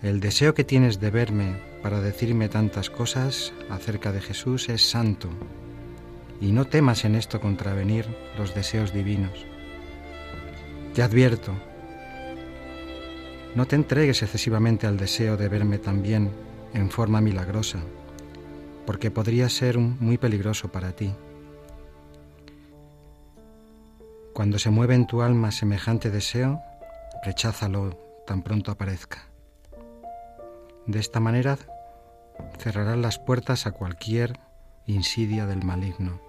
[0.02, 5.28] el deseo que tienes de verme para decirme tantas cosas acerca de Jesús es santo,
[6.40, 8.06] y no temas en esto contravenir
[8.38, 9.46] los deseos divinos.
[10.94, 11.52] Te advierto,
[13.56, 16.32] no te entregues excesivamente al deseo de verme también
[16.74, 17.80] en forma milagrosa
[18.90, 21.14] porque podría ser muy peligroso para ti.
[24.34, 26.60] Cuando se mueve en tu alma semejante deseo,
[27.24, 27.92] recházalo
[28.26, 29.28] tan pronto aparezca.
[30.88, 31.60] De esta manera
[32.58, 34.40] cerrarás las puertas a cualquier
[34.88, 36.20] insidia del maligno.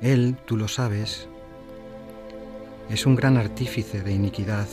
[0.00, 1.28] Él, tú lo sabes,
[2.88, 4.68] es un gran artífice de iniquidad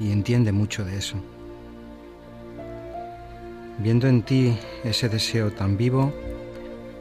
[0.00, 1.22] y entiende mucho de eso.
[3.78, 6.12] Viendo en ti ese deseo tan vivo,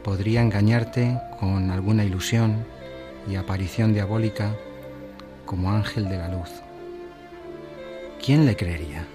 [0.03, 2.63] podría engañarte con alguna ilusión
[3.27, 4.55] y aparición diabólica
[5.45, 6.49] como ángel de la luz.
[8.23, 9.07] ¿Quién le creería?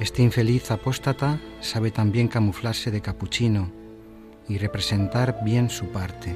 [0.00, 3.70] Este infeliz apóstata sabe también camuflarse de capuchino
[4.48, 6.34] y representar bien su parte.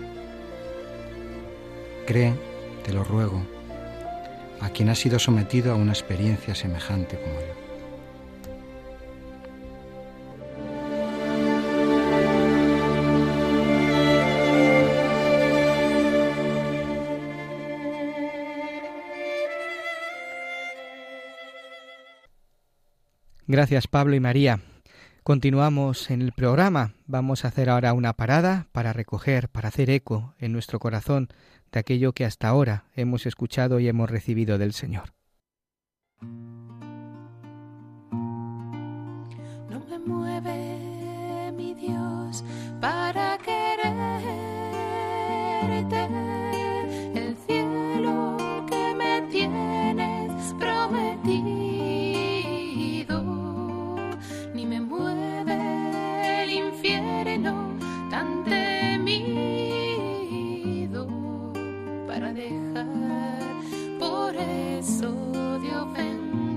[2.07, 2.35] Cree,
[2.85, 3.41] te lo ruego,
[4.61, 7.64] a quien ha sido sometido a una experiencia semejante como yo.
[23.55, 24.59] Gracias Pablo y María.
[25.23, 26.95] Continuamos en el programa.
[27.07, 31.29] Vamos a hacer ahora una parada para recoger, para hacer eco en nuestro corazón
[31.71, 35.15] de aquello que hasta ahora hemos escuchado y hemos recibido del Señor.
[39.71, 42.45] No me mueve mi Dios
[42.81, 44.75] para quererte.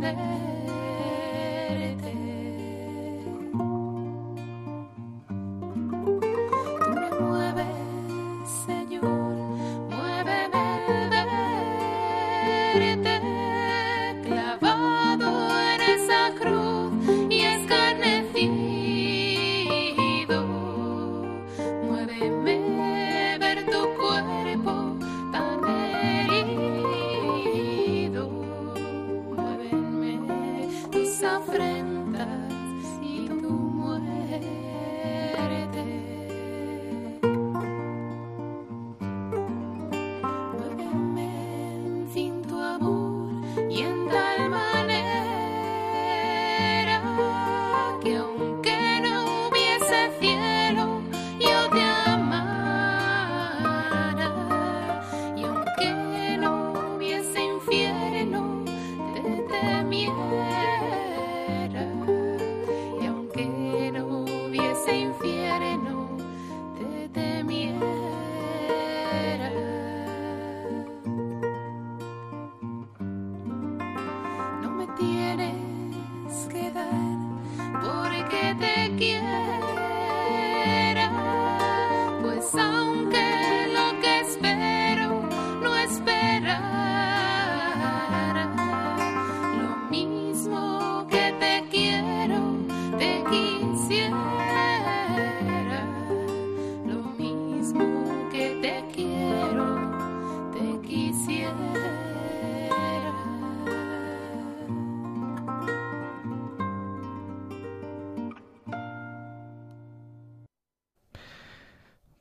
[0.07, 0.46] Ofenderte.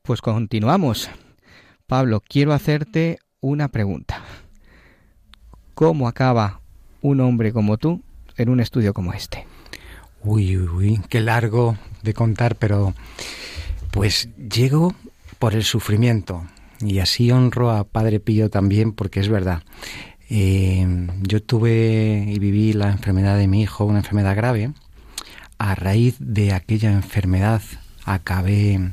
[0.07, 1.11] Pues continuamos.
[1.89, 4.23] Pablo, quiero hacerte una pregunta.
[5.75, 6.61] ¿Cómo acaba
[7.01, 8.05] un hombre como tú
[8.37, 9.49] en un estudio como este?
[10.23, 12.95] Uy, uy, uy, qué largo de contar, pero
[13.91, 14.95] pues llego
[15.41, 16.45] por el sufrimiento
[16.81, 19.65] y así honro a Padre Pío también porque es verdad.
[20.31, 20.87] Eh,
[21.23, 24.73] yo tuve y viví la enfermedad de mi hijo, una enfermedad grave.
[25.59, 27.61] A raíz de aquella enfermedad
[28.05, 28.93] acabé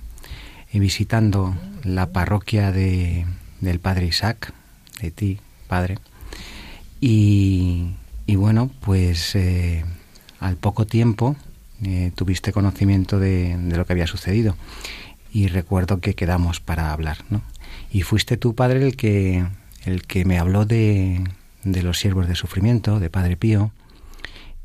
[0.79, 3.25] visitando la parroquia de,
[3.61, 4.53] del Padre Isaac,
[5.01, 5.99] de ti, Padre.
[7.01, 7.95] Y,
[8.25, 9.83] y bueno, pues eh,
[10.39, 11.35] al poco tiempo
[11.83, 14.55] eh, tuviste conocimiento de, de, lo que había sucedido
[15.31, 17.41] y recuerdo que quedamos para hablar, ¿no?
[17.91, 19.45] Y fuiste tú, Padre, el que,
[19.83, 21.23] el que me habló de,
[21.63, 23.71] de los siervos de sufrimiento, de Padre Pío,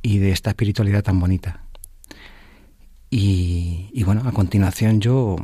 [0.02, 1.61] y de esta espiritualidad tan bonita.
[3.11, 5.36] Y, y bueno, a continuación yo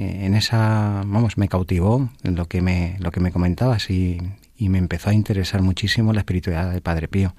[0.00, 4.18] en esa, vamos, me cautivó lo que me, lo que me comentabas y,
[4.56, 7.34] y me empezó a interesar muchísimo la espiritualidad del Padre Pío.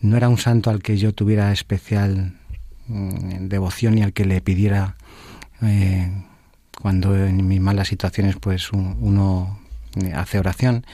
[0.00, 2.34] No era un santo al que yo tuviera especial
[2.88, 4.96] mm, devoción y al que le pidiera
[5.62, 6.10] eh,
[6.80, 9.58] cuando en mis malas situaciones pues un- uno
[10.02, 10.84] eh, hace oración,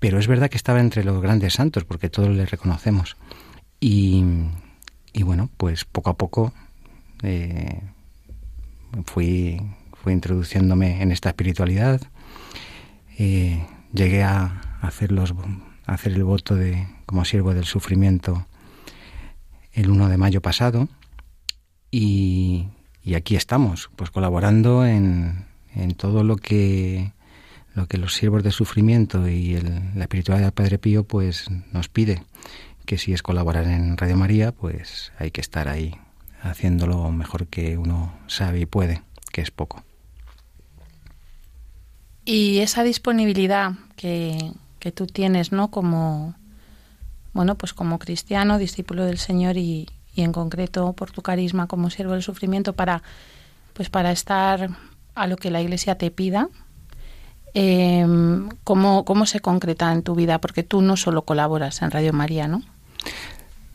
[0.00, 3.16] pero es verdad que estaba entre los grandes santos porque todos le reconocemos.
[3.80, 4.24] Y,
[5.12, 6.52] y bueno, pues poco a poco
[7.22, 7.80] eh,
[9.06, 9.60] fui,
[10.10, 12.00] introduciéndome en esta espiritualidad.
[13.18, 15.34] Eh, llegué a hacer, los,
[15.86, 18.46] hacer el voto de, como siervo del sufrimiento
[19.72, 20.88] el 1 de mayo pasado.
[21.90, 22.68] Y,
[23.02, 27.12] y aquí estamos, pues colaborando en, en todo lo que
[27.74, 31.88] lo que los siervos de sufrimiento y el- la espiritualidad del Padre Pío pues nos
[31.88, 32.22] pide.
[32.86, 35.96] Que si es colaborar en Radio María pues hay que estar ahí
[36.40, 39.02] haciendo lo mejor que uno sabe y puede
[39.32, 39.82] que es poco
[42.24, 45.70] Y esa disponibilidad que, que tú tienes, ¿no?
[45.70, 46.34] Como,
[47.32, 51.90] bueno, pues como cristiano, discípulo del Señor y, y en concreto por tu carisma como
[51.90, 53.02] siervo del sufrimiento para,
[53.74, 54.70] pues para estar
[55.14, 56.48] a lo que la Iglesia te pida,
[57.54, 58.04] eh,
[58.64, 60.40] ¿cómo, ¿cómo se concreta en tu vida?
[60.40, 62.62] Porque tú no solo colaboras en Radio María, ¿no?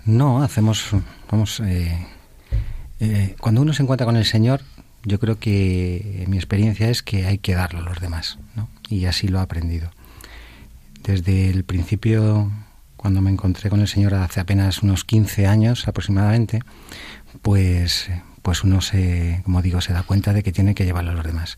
[0.05, 0.89] No, hacemos,
[1.31, 2.07] vamos, eh,
[2.99, 4.61] eh, cuando uno se encuentra con el Señor,
[5.09, 8.69] yo creo que mi experiencia es que hay que darlo a los demás, ¿no?
[8.89, 9.91] Y así lo he aprendido.
[11.03, 12.51] Desde el principio,
[12.95, 16.61] cuando me encontré con el Señor hace apenas unos 15 años aproximadamente,
[17.41, 18.09] pues,
[18.41, 21.25] pues uno se, como digo, se da cuenta de que tiene que llevarlo a los
[21.25, 21.57] demás.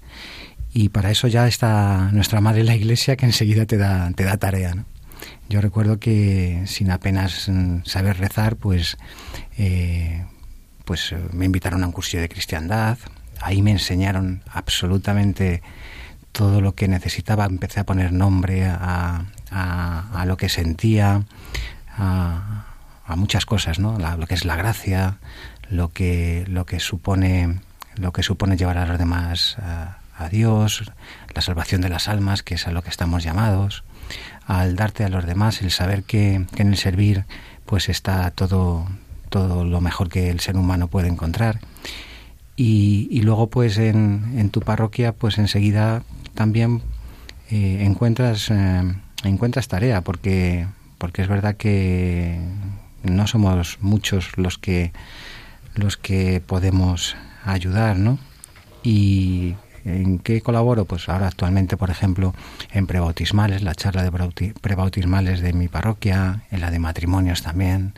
[0.73, 4.37] Y para eso ya está nuestra madre la iglesia que enseguida te da, te da
[4.37, 4.85] tarea, ¿no?
[5.49, 8.97] Yo recuerdo que sin apenas mm, saber rezar, pues,
[9.57, 10.25] eh,
[10.85, 12.97] pues me invitaron a un cursillo de cristiandad.
[13.41, 15.61] Ahí me enseñaron absolutamente
[16.31, 21.23] todo lo que necesitaba, empecé a poner nombre a, a, lo que sentía,
[21.97, 22.65] a,
[23.15, 23.97] muchas cosas, ¿no?
[23.99, 25.17] La- lo que es la gracia,
[25.69, 27.59] lo que, lo que supone,
[27.95, 30.89] lo que supone llevar a los demás a, a Dios,
[31.35, 33.83] la salvación de las almas, que es a lo que estamos llamados,
[34.47, 37.25] al darte a los demás, el saber que, que en el servir
[37.65, 38.87] pues está todo,
[39.29, 41.59] todo lo mejor que el ser humano puede encontrar.
[42.63, 46.03] Y, luego pues en, en tu parroquia pues enseguida
[46.35, 46.83] también
[47.49, 48.83] eh, encuentras eh,
[49.23, 50.67] encuentras tarea porque
[50.99, 52.39] porque es verdad que
[53.01, 54.93] no somos muchos los que
[55.73, 58.19] los que podemos ayudar no
[58.83, 62.35] y en qué colaboro pues ahora actualmente por ejemplo
[62.71, 67.93] en prebautismales la charla de prebautismales de mi parroquia en la de matrimonios también.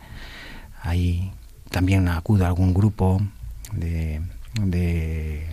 [0.81, 1.33] Ahí
[1.69, 3.21] también acudo a algún grupo
[3.73, 4.21] de,
[4.61, 5.47] de,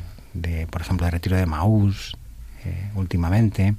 [0.71, 2.17] por ejemplo de retiro de Maús
[2.65, 3.75] eh, últimamente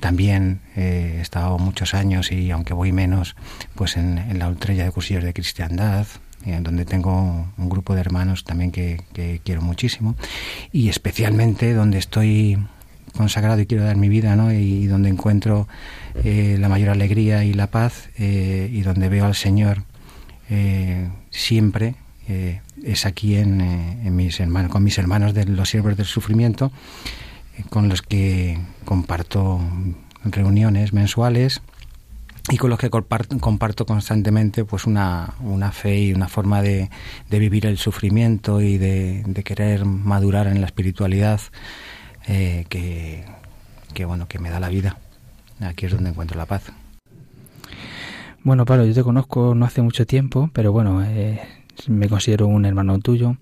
[0.00, 3.36] también eh, he estado muchos años y aunque voy menos,
[3.74, 6.06] pues en, la Ultrella de Cursillos de Cristiandad,
[6.44, 9.00] eh, donde tengo un grupo de hermanos también que,
[9.44, 10.14] quiero muchísimo,
[10.72, 12.58] y especialmente donde estoy
[13.16, 14.52] consagrado y quiero dar mi vida, ¿no?
[14.52, 15.68] Y donde encuentro
[16.22, 19.84] eh, la mayor alegría y la paz y donde veo al Señor
[21.30, 21.94] siempre
[22.28, 26.72] eh, es aquí en, eh, mis hermanos, con mis hermanos de los siervos del sufrimiento,
[27.56, 29.60] eh, con los que comparto
[30.24, 31.62] reuniones mensuales
[32.50, 35.34] y con los que comparto, constantemente pues una,
[35.72, 36.90] fe y una forma de,
[37.28, 41.40] de vivir el sufrimiento y de, querer madurar en la espiritualidad
[42.24, 43.24] que,
[43.94, 44.98] que bueno que me da la vida.
[45.60, 46.72] Aquí es donde encuentro la paz.
[48.46, 51.40] Bueno, Pablo, yo te conozco no hace mucho tiempo, pero bueno, eh,
[51.88, 53.36] me considero un hermano tuyo.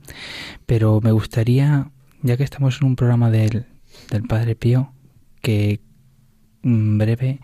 [0.66, 1.90] Pero me gustaría,
[2.22, 3.66] ya que estamos en un programa del,
[4.10, 4.92] del Padre Pío,
[5.40, 5.80] que
[6.62, 7.40] en breve,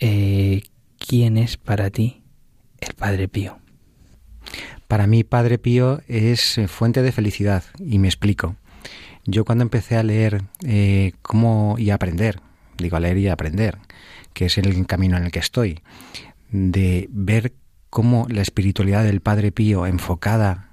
[0.00, 0.62] eh,
[0.98, 2.22] ¿quién es para ti
[2.80, 3.58] el Padre Pío?
[4.88, 8.56] Para mí, Padre Pío es eh, fuente de felicidad, y me explico.
[9.24, 12.40] Yo cuando empecé a leer eh, cómo y a aprender,
[12.76, 13.78] digo a leer y a aprender,
[14.34, 15.80] que es el camino en el que estoy,
[16.50, 17.54] de ver
[17.94, 20.70] cómo la espiritualidad del Padre Pío enfocada,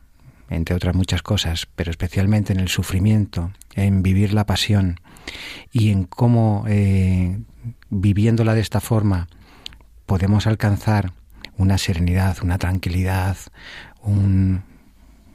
[0.50, 5.00] entre otras muchas cosas, pero especialmente en el sufrimiento, en vivir la pasión
[5.72, 7.40] y en cómo eh,
[7.92, 9.28] viviéndola de esta forma
[10.08, 11.14] podemos alcanzar
[11.58, 13.38] una serenidad, una tranquilidad,
[14.02, 14.64] un,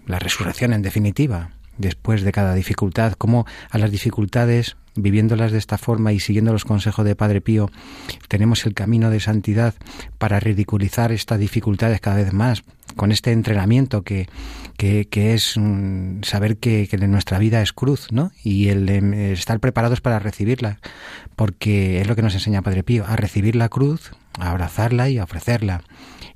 [0.07, 5.79] la resurrección en definitiva, después de cada dificultad, cómo a las dificultades, viviéndolas de esta
[5.79, 7.71] forma y siguiendo los consejos de Padre Pío,
[8.29, 9.75] tenemos el camino de santidad
[10.19, 12.65] para ridiculizar estas dificultades cada vez más,
[12.97, 14.29] con este entrenamiento que,
[14.77, 18.33] que, es um, saber que, que, nuestra vida es cruz, ¿no?
[18.43, 20.79] Y el eh, estar preparados para recibirla,
[21.37, 25.19] porque es lo que nos enseña Padre Pío, a recibir la cruz, a abrazarla y
[25.19, 25.83] a ofrecerla,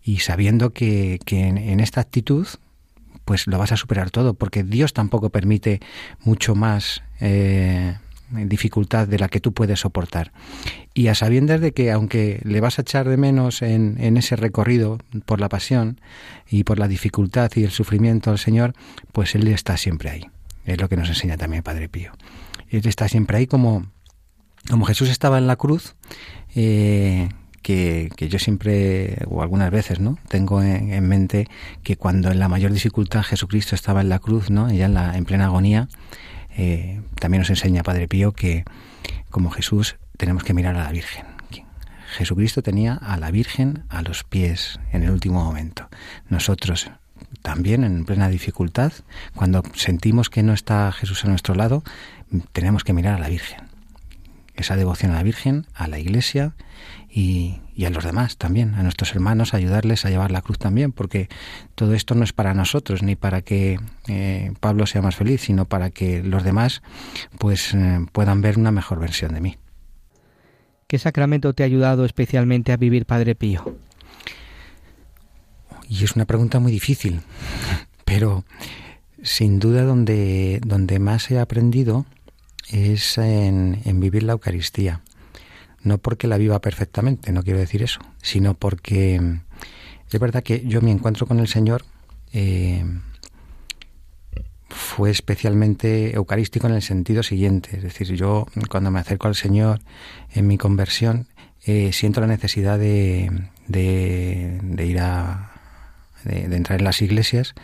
[0.02, 2.46] y sabiendo que, que en, en esta actitud
[3.30, 5.80] pues lo vas a superar todo, porque Dios tampoco permite
[6.24, 7.96] mucho más eh,
[8.30, 10.32] dificultad de la que tú puedes soportar.
[10.94, 14.98] Y a sabiendas de que aunque le vas a echar de menos en, ese recorrido
[15.24, 16.00] por la pasión
[16.48, 18.74] y por la dificultad y el sufrimiento al Señor,
[19.12, 20.26] pues Él está siempre ahí.
[20.64, 22.12] Es lo que nos enseña también Padre Pío.
[22.68, 23.86] Él está siempre ahí como,
[24.68, 25.96] como Jesús estaba en la cruz.
[26.54, 27.28] Eh,
[27.62, 30.18] que, yo siempre, o algunas veces, ¿no?
[30.28, 31.46] Tengo en, en, mente
[31.82, 34.72] que cuando en la mayor dificultad Jesucristo estaba en la cruz, ¿no?
[34.72, 35.88] Ya en plena agonía,
[36.56, 38.64] eh, también nos enseña Padre Pío que
[39.30, 41.26] como Jesús tenemos que mirar a la Virgen.
[42.10, 45.88] Jesucristo tenía a la Virgen a los pies en el último momento.
[46.28, 46.90] Nosotros
[47.42, 48.92] también en plena dificultad,
[49.34, 51.82] cuando sentimos que no está Jesús a nuestro lado,
[52.52, 53.60] tenemos que mirar a la Virgen.
[54.56, 56.54] Esa devoción a la Virgen, a la Iglesia
[57.08, 60.92] y, y, a los demás también, a nuestros hermanos, ayudarles a llevar la cruz también,
[60.92, 61.30] porque
[61.74, 65.64] todo esto no es para nosotros ni para que eh, Pablo sea más feliz, sino
[65.64, 66.82] para que los demás
[67.38, 69.56] pues eh, puedan ver una mejor versión de mí.
[70.88, 73.76] ¿Qué sacramento te ha ayudado especialmente a vivir, Padre Pío?
[75.88, 77.22] Y es una pregunta muy difícil,
[78.04, 78.44] pero
[79.22, 82.04] sin duda donde, donde más he aprendido
[82.68, 85.00] es en, en vivir la Eucaristía
[85.82, 89.40] no porque la viva perfectamente, no quiero decir eso, sino porque
[90.10, 91.84] es verdad que yo mi encuentro con el Señor
[92.32, 92.84] eh,
[94.68, 99.80] fue especialmente eucarístico en el sentido siguiente, es decir, yo cuando me acerco al Señor
[100.32, 101.26] en mi conversión
[101.64, 105.52] eh, siento la necesidad de, de, ir a
[106.24, 107.54] de, entrar en las iglesias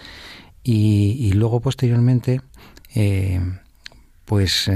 [0.62, 2.40] y, luego posteriormente
[2.94, 3.40] eh,
[4.24, 4.68] pues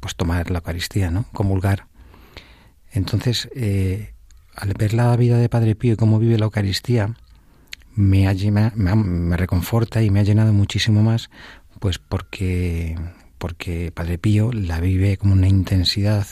[0.00, 1.24] pues tomar la Eucaristía, ¿no?
[1.32, 1.86] Comulgar.
[2.90, 4.14] Entonces, eh,
[4.54, 7.14] al ver la vida de Padre Pío y cómo vive la Eucaristía,
[7.94, 11.30] me, ha, me, me reconforta y me ha llenado muchísimo más,
[11.80, 12.96] pues porque,
[13.38, 16.26] porque Padre Pío la vive con una intensidad,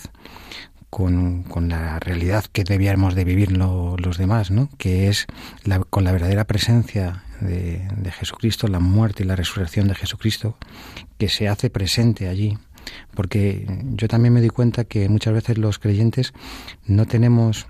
[0.91, 4.69] con, con, la realidad que debíamos de vivir lo, los demás, ¿no?
[4.79, 5.27] que es
[5.65, 10.57] la, con la verdadera presencia de, de, Jesucristo, la muerte y la resurrección de Jesucristo,
[11.19, 12.59] que se hace presente allí.
[13.15, 16.33] Porque yo también me di cuenta que muchas veces los creyentes
[16.87, 17.67] no tenemos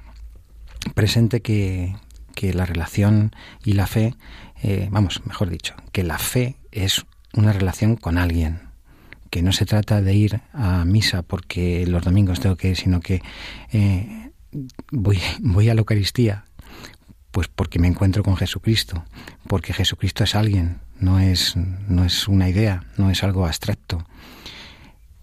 [0.94, 1.96] presente que,
[2.34, 3.32] que la relación
[3.64, 4.14] y la fe,
[4.62, 8.60] eh, vamos, mejor dicho, que la fe es una relación con alguien,
[9.30, 13.00] que no se trata de ir a misa porque los domingos tengo que ir, sino
[13.00, 13.22] que
[13.72, 14.30] eh,
[14.90, 16.44] voy, voy a la Eucaristía
[17.36, 19.04] pues porque me encuentro con Jesucristo,
[19.46, 24.06] porque Jesucristo es alguien, no es, no es una idea, no es algo abstracto.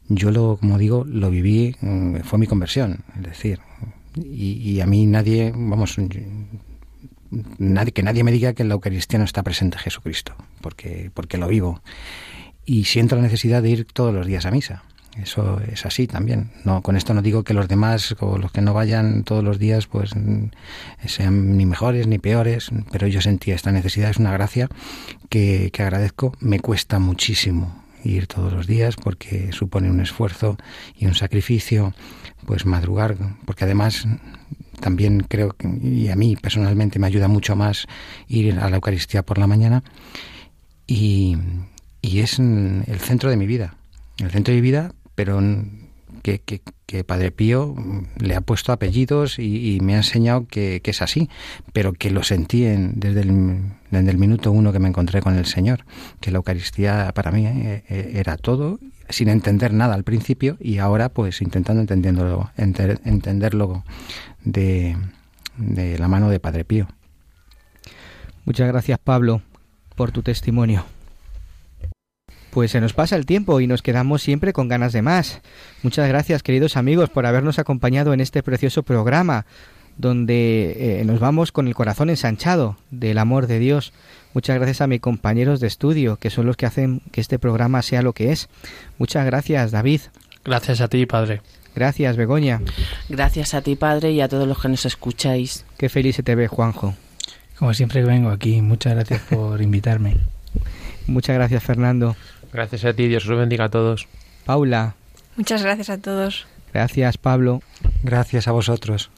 [0.09, 3.59] Yo lo, como digo, lo viví, mm, fue mi conversión, es decir,
[4.15, 5.97] y, y a mí nadie, vamos,
[7.57, 11.37] nadie, que nadie me diga que en la Eucaristía no está presente Jesucristo, porque, porque
[11.37, 11.81] lo vivo.
[12.65, 14.83] Y siento la necesidad de ir todos los días a misa.
[15.21, 16.51] Eso es así también.
[16.63, 19.59] No, con esto no digo que los demás o los que no vayan todos los
[19.59, 20.11] días pues
[21.05, 24.69] sean ni mejores ni peores, pero yo sentía esta necesidad, es una gracia
[25.29, 26.35] que, que agradezco.
[26.39, 30.57] Me cuesta muchísimo ir todos los días porque supone un esfuerzo
[30.97, 31.93] y un sacrificio,
[32.45, 34.05] pues madrugar, porque además
[34.79, 37.87] también creo que, y a mí personalmente me ayuda mucho más
[38.27, 39.83] ir a la Eucaristía por la mañana
[40.87, 41.37] y,
[42.01, 43.75] y es el centro de mi vida,
[44.19, 45.41] el centro de mi vida pero
[46.21, 47.75] que, que, que, Padre Pío
[48.17, 51.29] le ha puesto apellidos y, me ha enseñado que, que, es así,
[51.73, 53.59] pero que lo sentí en, desde, el,
[53.91, 55.85] desde el minuto uno que me encontré con el Señor,
[56.19, 61.09] que la Eucaristía para mí eh, era todo, sin entender nada al principio y ahora
[61.09, 63.83] pues intentando entendiéndolo, enter, entenderlo
[64.43, 64.95] de,
[65.57, 66.87] de la mano de Padre Pío.
[68.45, 69.41] Muchas gracias Pablo
[69.95, 70.85] por tu testimonio.
[72.53, 75.41] Pues se nos pasa el tiempo y nos quedamos siempre con ganas de más.
[75.81, 79.47] Muchas gracias, queridos amigos, por habernos acompañado en este precioso programa,
[79.97, 83.91] donde eh, nos vamos con el corazón ensanchado del amor de Dios.
[84.35, 87.81] Muchas gracias a mis compañeros de estudio, que son los que hacen que este programa
[87.81, 88.49] sea lo que es.
[88.99, 90.01] Muchas gracias, David.
[90.45, 91.41] Gracias a ti, Padre.
[91.75, 92.61] Gracias, Begoña.
[93.09, 95.65] Gracias a ti, Padre, y a todos los que nos escucháis.
[95.77, 96.93] Qué feliz se te ve, Juanjo.
[97.57, 100.17] Como siempre vengo aquí, muchas gracias por invitarme.
[101.07, 102.15] Muchas gracias, Fernando.
[102.53, 104.07] Gracias a ti, Dios os bendiga a todos.
[104.45, 104.95] Paula.
[105.35, 106.45] Muchas gracias a todos.
[106.71, 107.61] Gracias, Pablo.
[108.03, 109.09] Gracias a vosotros.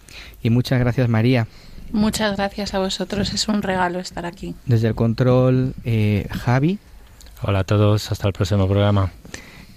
[0.41, 1.47] Y muchas gracias, María.
[1.91, 4.55] Muchas gracias a vosotros, es un regalo estar aquí.
[4.65, 6.79] Desde el control, eh, Javi.
[7.41, 9.11] Hola a todos, hasta el próximo programa.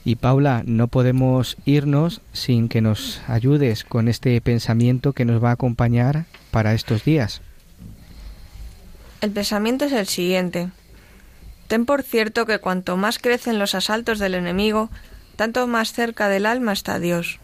[0.05, 5.51] Y Paula, no podemos irnos sin que nos ayudes con este pensamiento que nos va
[5.51, 7.43] a acompañar para estos días.
[9.21, 10.71] El pensamiento es el siguiente.
[11.69, 14.91] Ten por cierto que cuanto más crecen los asaltos del enemigo,
[15.37, 17.39] tanto más cerca del alma está Dios.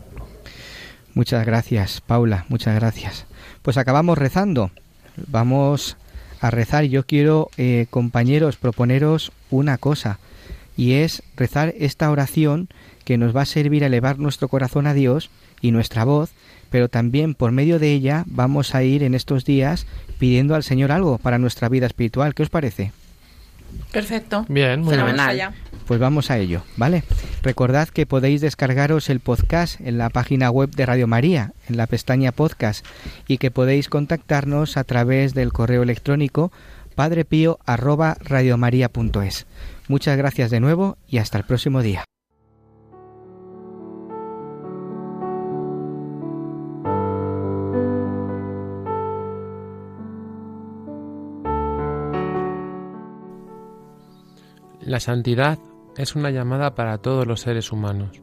[1.12, 3.26] Muchas gracias, Paula, muchas gracias.
[3.62, 4.70] Pues acabamos rezando.
[5.28, 5.96] Vamos
[6.40, 10.18] a rezar yo quiero, eh, compañeros, proponeros una cosa,
[10.76, 12.68] y es rezar esta oración
[13.04, 16.32] que nos va a servir a elevar nuestro corazón a Dios y nuestra voz,
[16.70, 19.86] pero también por medio de ella vamos a ir en estos días
[20.18, 22.34] pidiendo al Señor algo para nuestra vida espiritual.
[22.34, 22.92] ¿Qué os parece?
[23.92, 24.46] Perfecto.
[24.48, 25.34] Bien, muy Fenomenal.
[25.34, 25.50] bien.
[25.86, 27.04] Pues vamos a ello, ¿vale?
[27.42, 31.86] Recordad que podéis descargaros el podcast en la página web de Radio María, en la
[31.86, 32.86] pestaña podcast,
[33.28, 36.52] y que podéis contactarnos a través del correo electrónico
[36.94, 39.46] padrepío@radiomaria.es.
[39.88, 42.04] Muchas gracias de nuevo y hasta el próximo día.
[54.86, 55.58] La santidad
[55.96, 58.20] es una llamada para todos los seres humanos.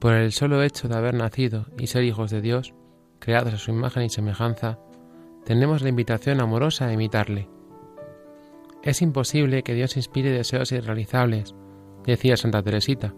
[0.00, 2.74] Por el solo hecho de haber nacido y ser hijos de Dios,
[3.20, 4.80] creados a su imagen y semejanza,
[5.44, 7.48] tenemos la invitación amorosa a imitarle.
[8.82, 11.54] Es imposible que Dios inspire deseos irrealizables,
[12.04, 13.14] decía Santa Teresita,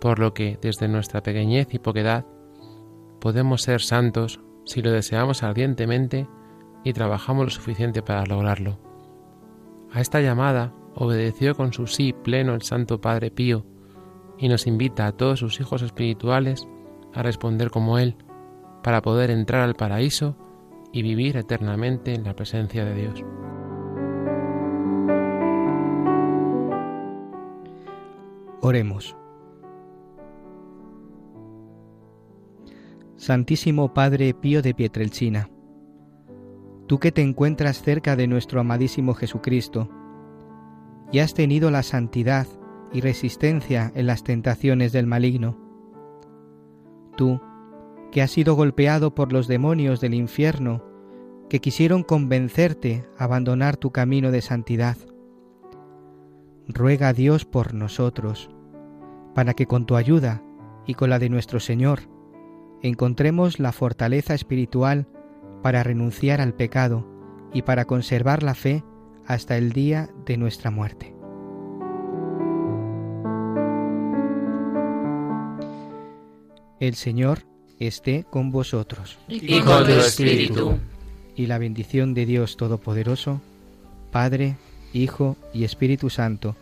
[0.00, 2.26] por lo que desde nuestra pequeñez y poquedad
[3.20, 6.26] podemos ser santos si lo deseamos ardientemente
[6.82, 8.80] y trabajamos lo suficiente para lograrlo.
[9.92, 13.64] A esta llamada obedeció con su sí pleno el Santo Padre Pío
[14.36, 16.66] y nos invita a todos sus hijos espirituales
[17.14, 18.16] a responder como Él,
[18.82, 20.36] para poder entrar al paraíso
[20.92, 23.24] y vivir eternamente en la presencia de Dios.
[28.60, 29.16] Oremos.
[33.16, 35.48] Santísimo Padre Pío de Pietrelcina,
[36.86, 39.88] tú que te encuentras cerca de nuestro amadísimo Jesucristo,
[41.12, 42.46] y has tenido la santidad
[42.92, 45.58] y resistencia en las tentaciones del maligno,
[47.16, 47.40] tú
[48.10, 50.82] que has sido golpeado por los demonios del infierno,
[51.48, 54.96] que quisieron convencerte a abandonar tu camino de santidad.
[56.68, 58.50] Ruega a Dios por nosotros,
[59.34, 60.42] para que con tu ayuda
[60.86, 62.00] y con la de nuestro Señor
[62.82, 65.06] encontremos la fortaleza espiritual
[65.62, 67.06] para renunciar al pecado
[67.52, 68.84] y para conservar la fe
[69.28, 71.14] hasta el día de nuestra muerte.
[76.80, 77.44] El Señor
[77.78, 79.18] esté con vosotros.
[79.28, 80.78] Y con tu espíritu.
[81.36, 83.40] Y la bendición de Dios Todopoderoso,
[84.10, 84.56] Padre,
[84.94, 86.56] Hijo y Espíritu Santo,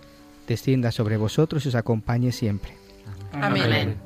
[0.49, 2.73] descienda sobre vosotros y os acompañe siempre.
[3.33, 4.06] Amén.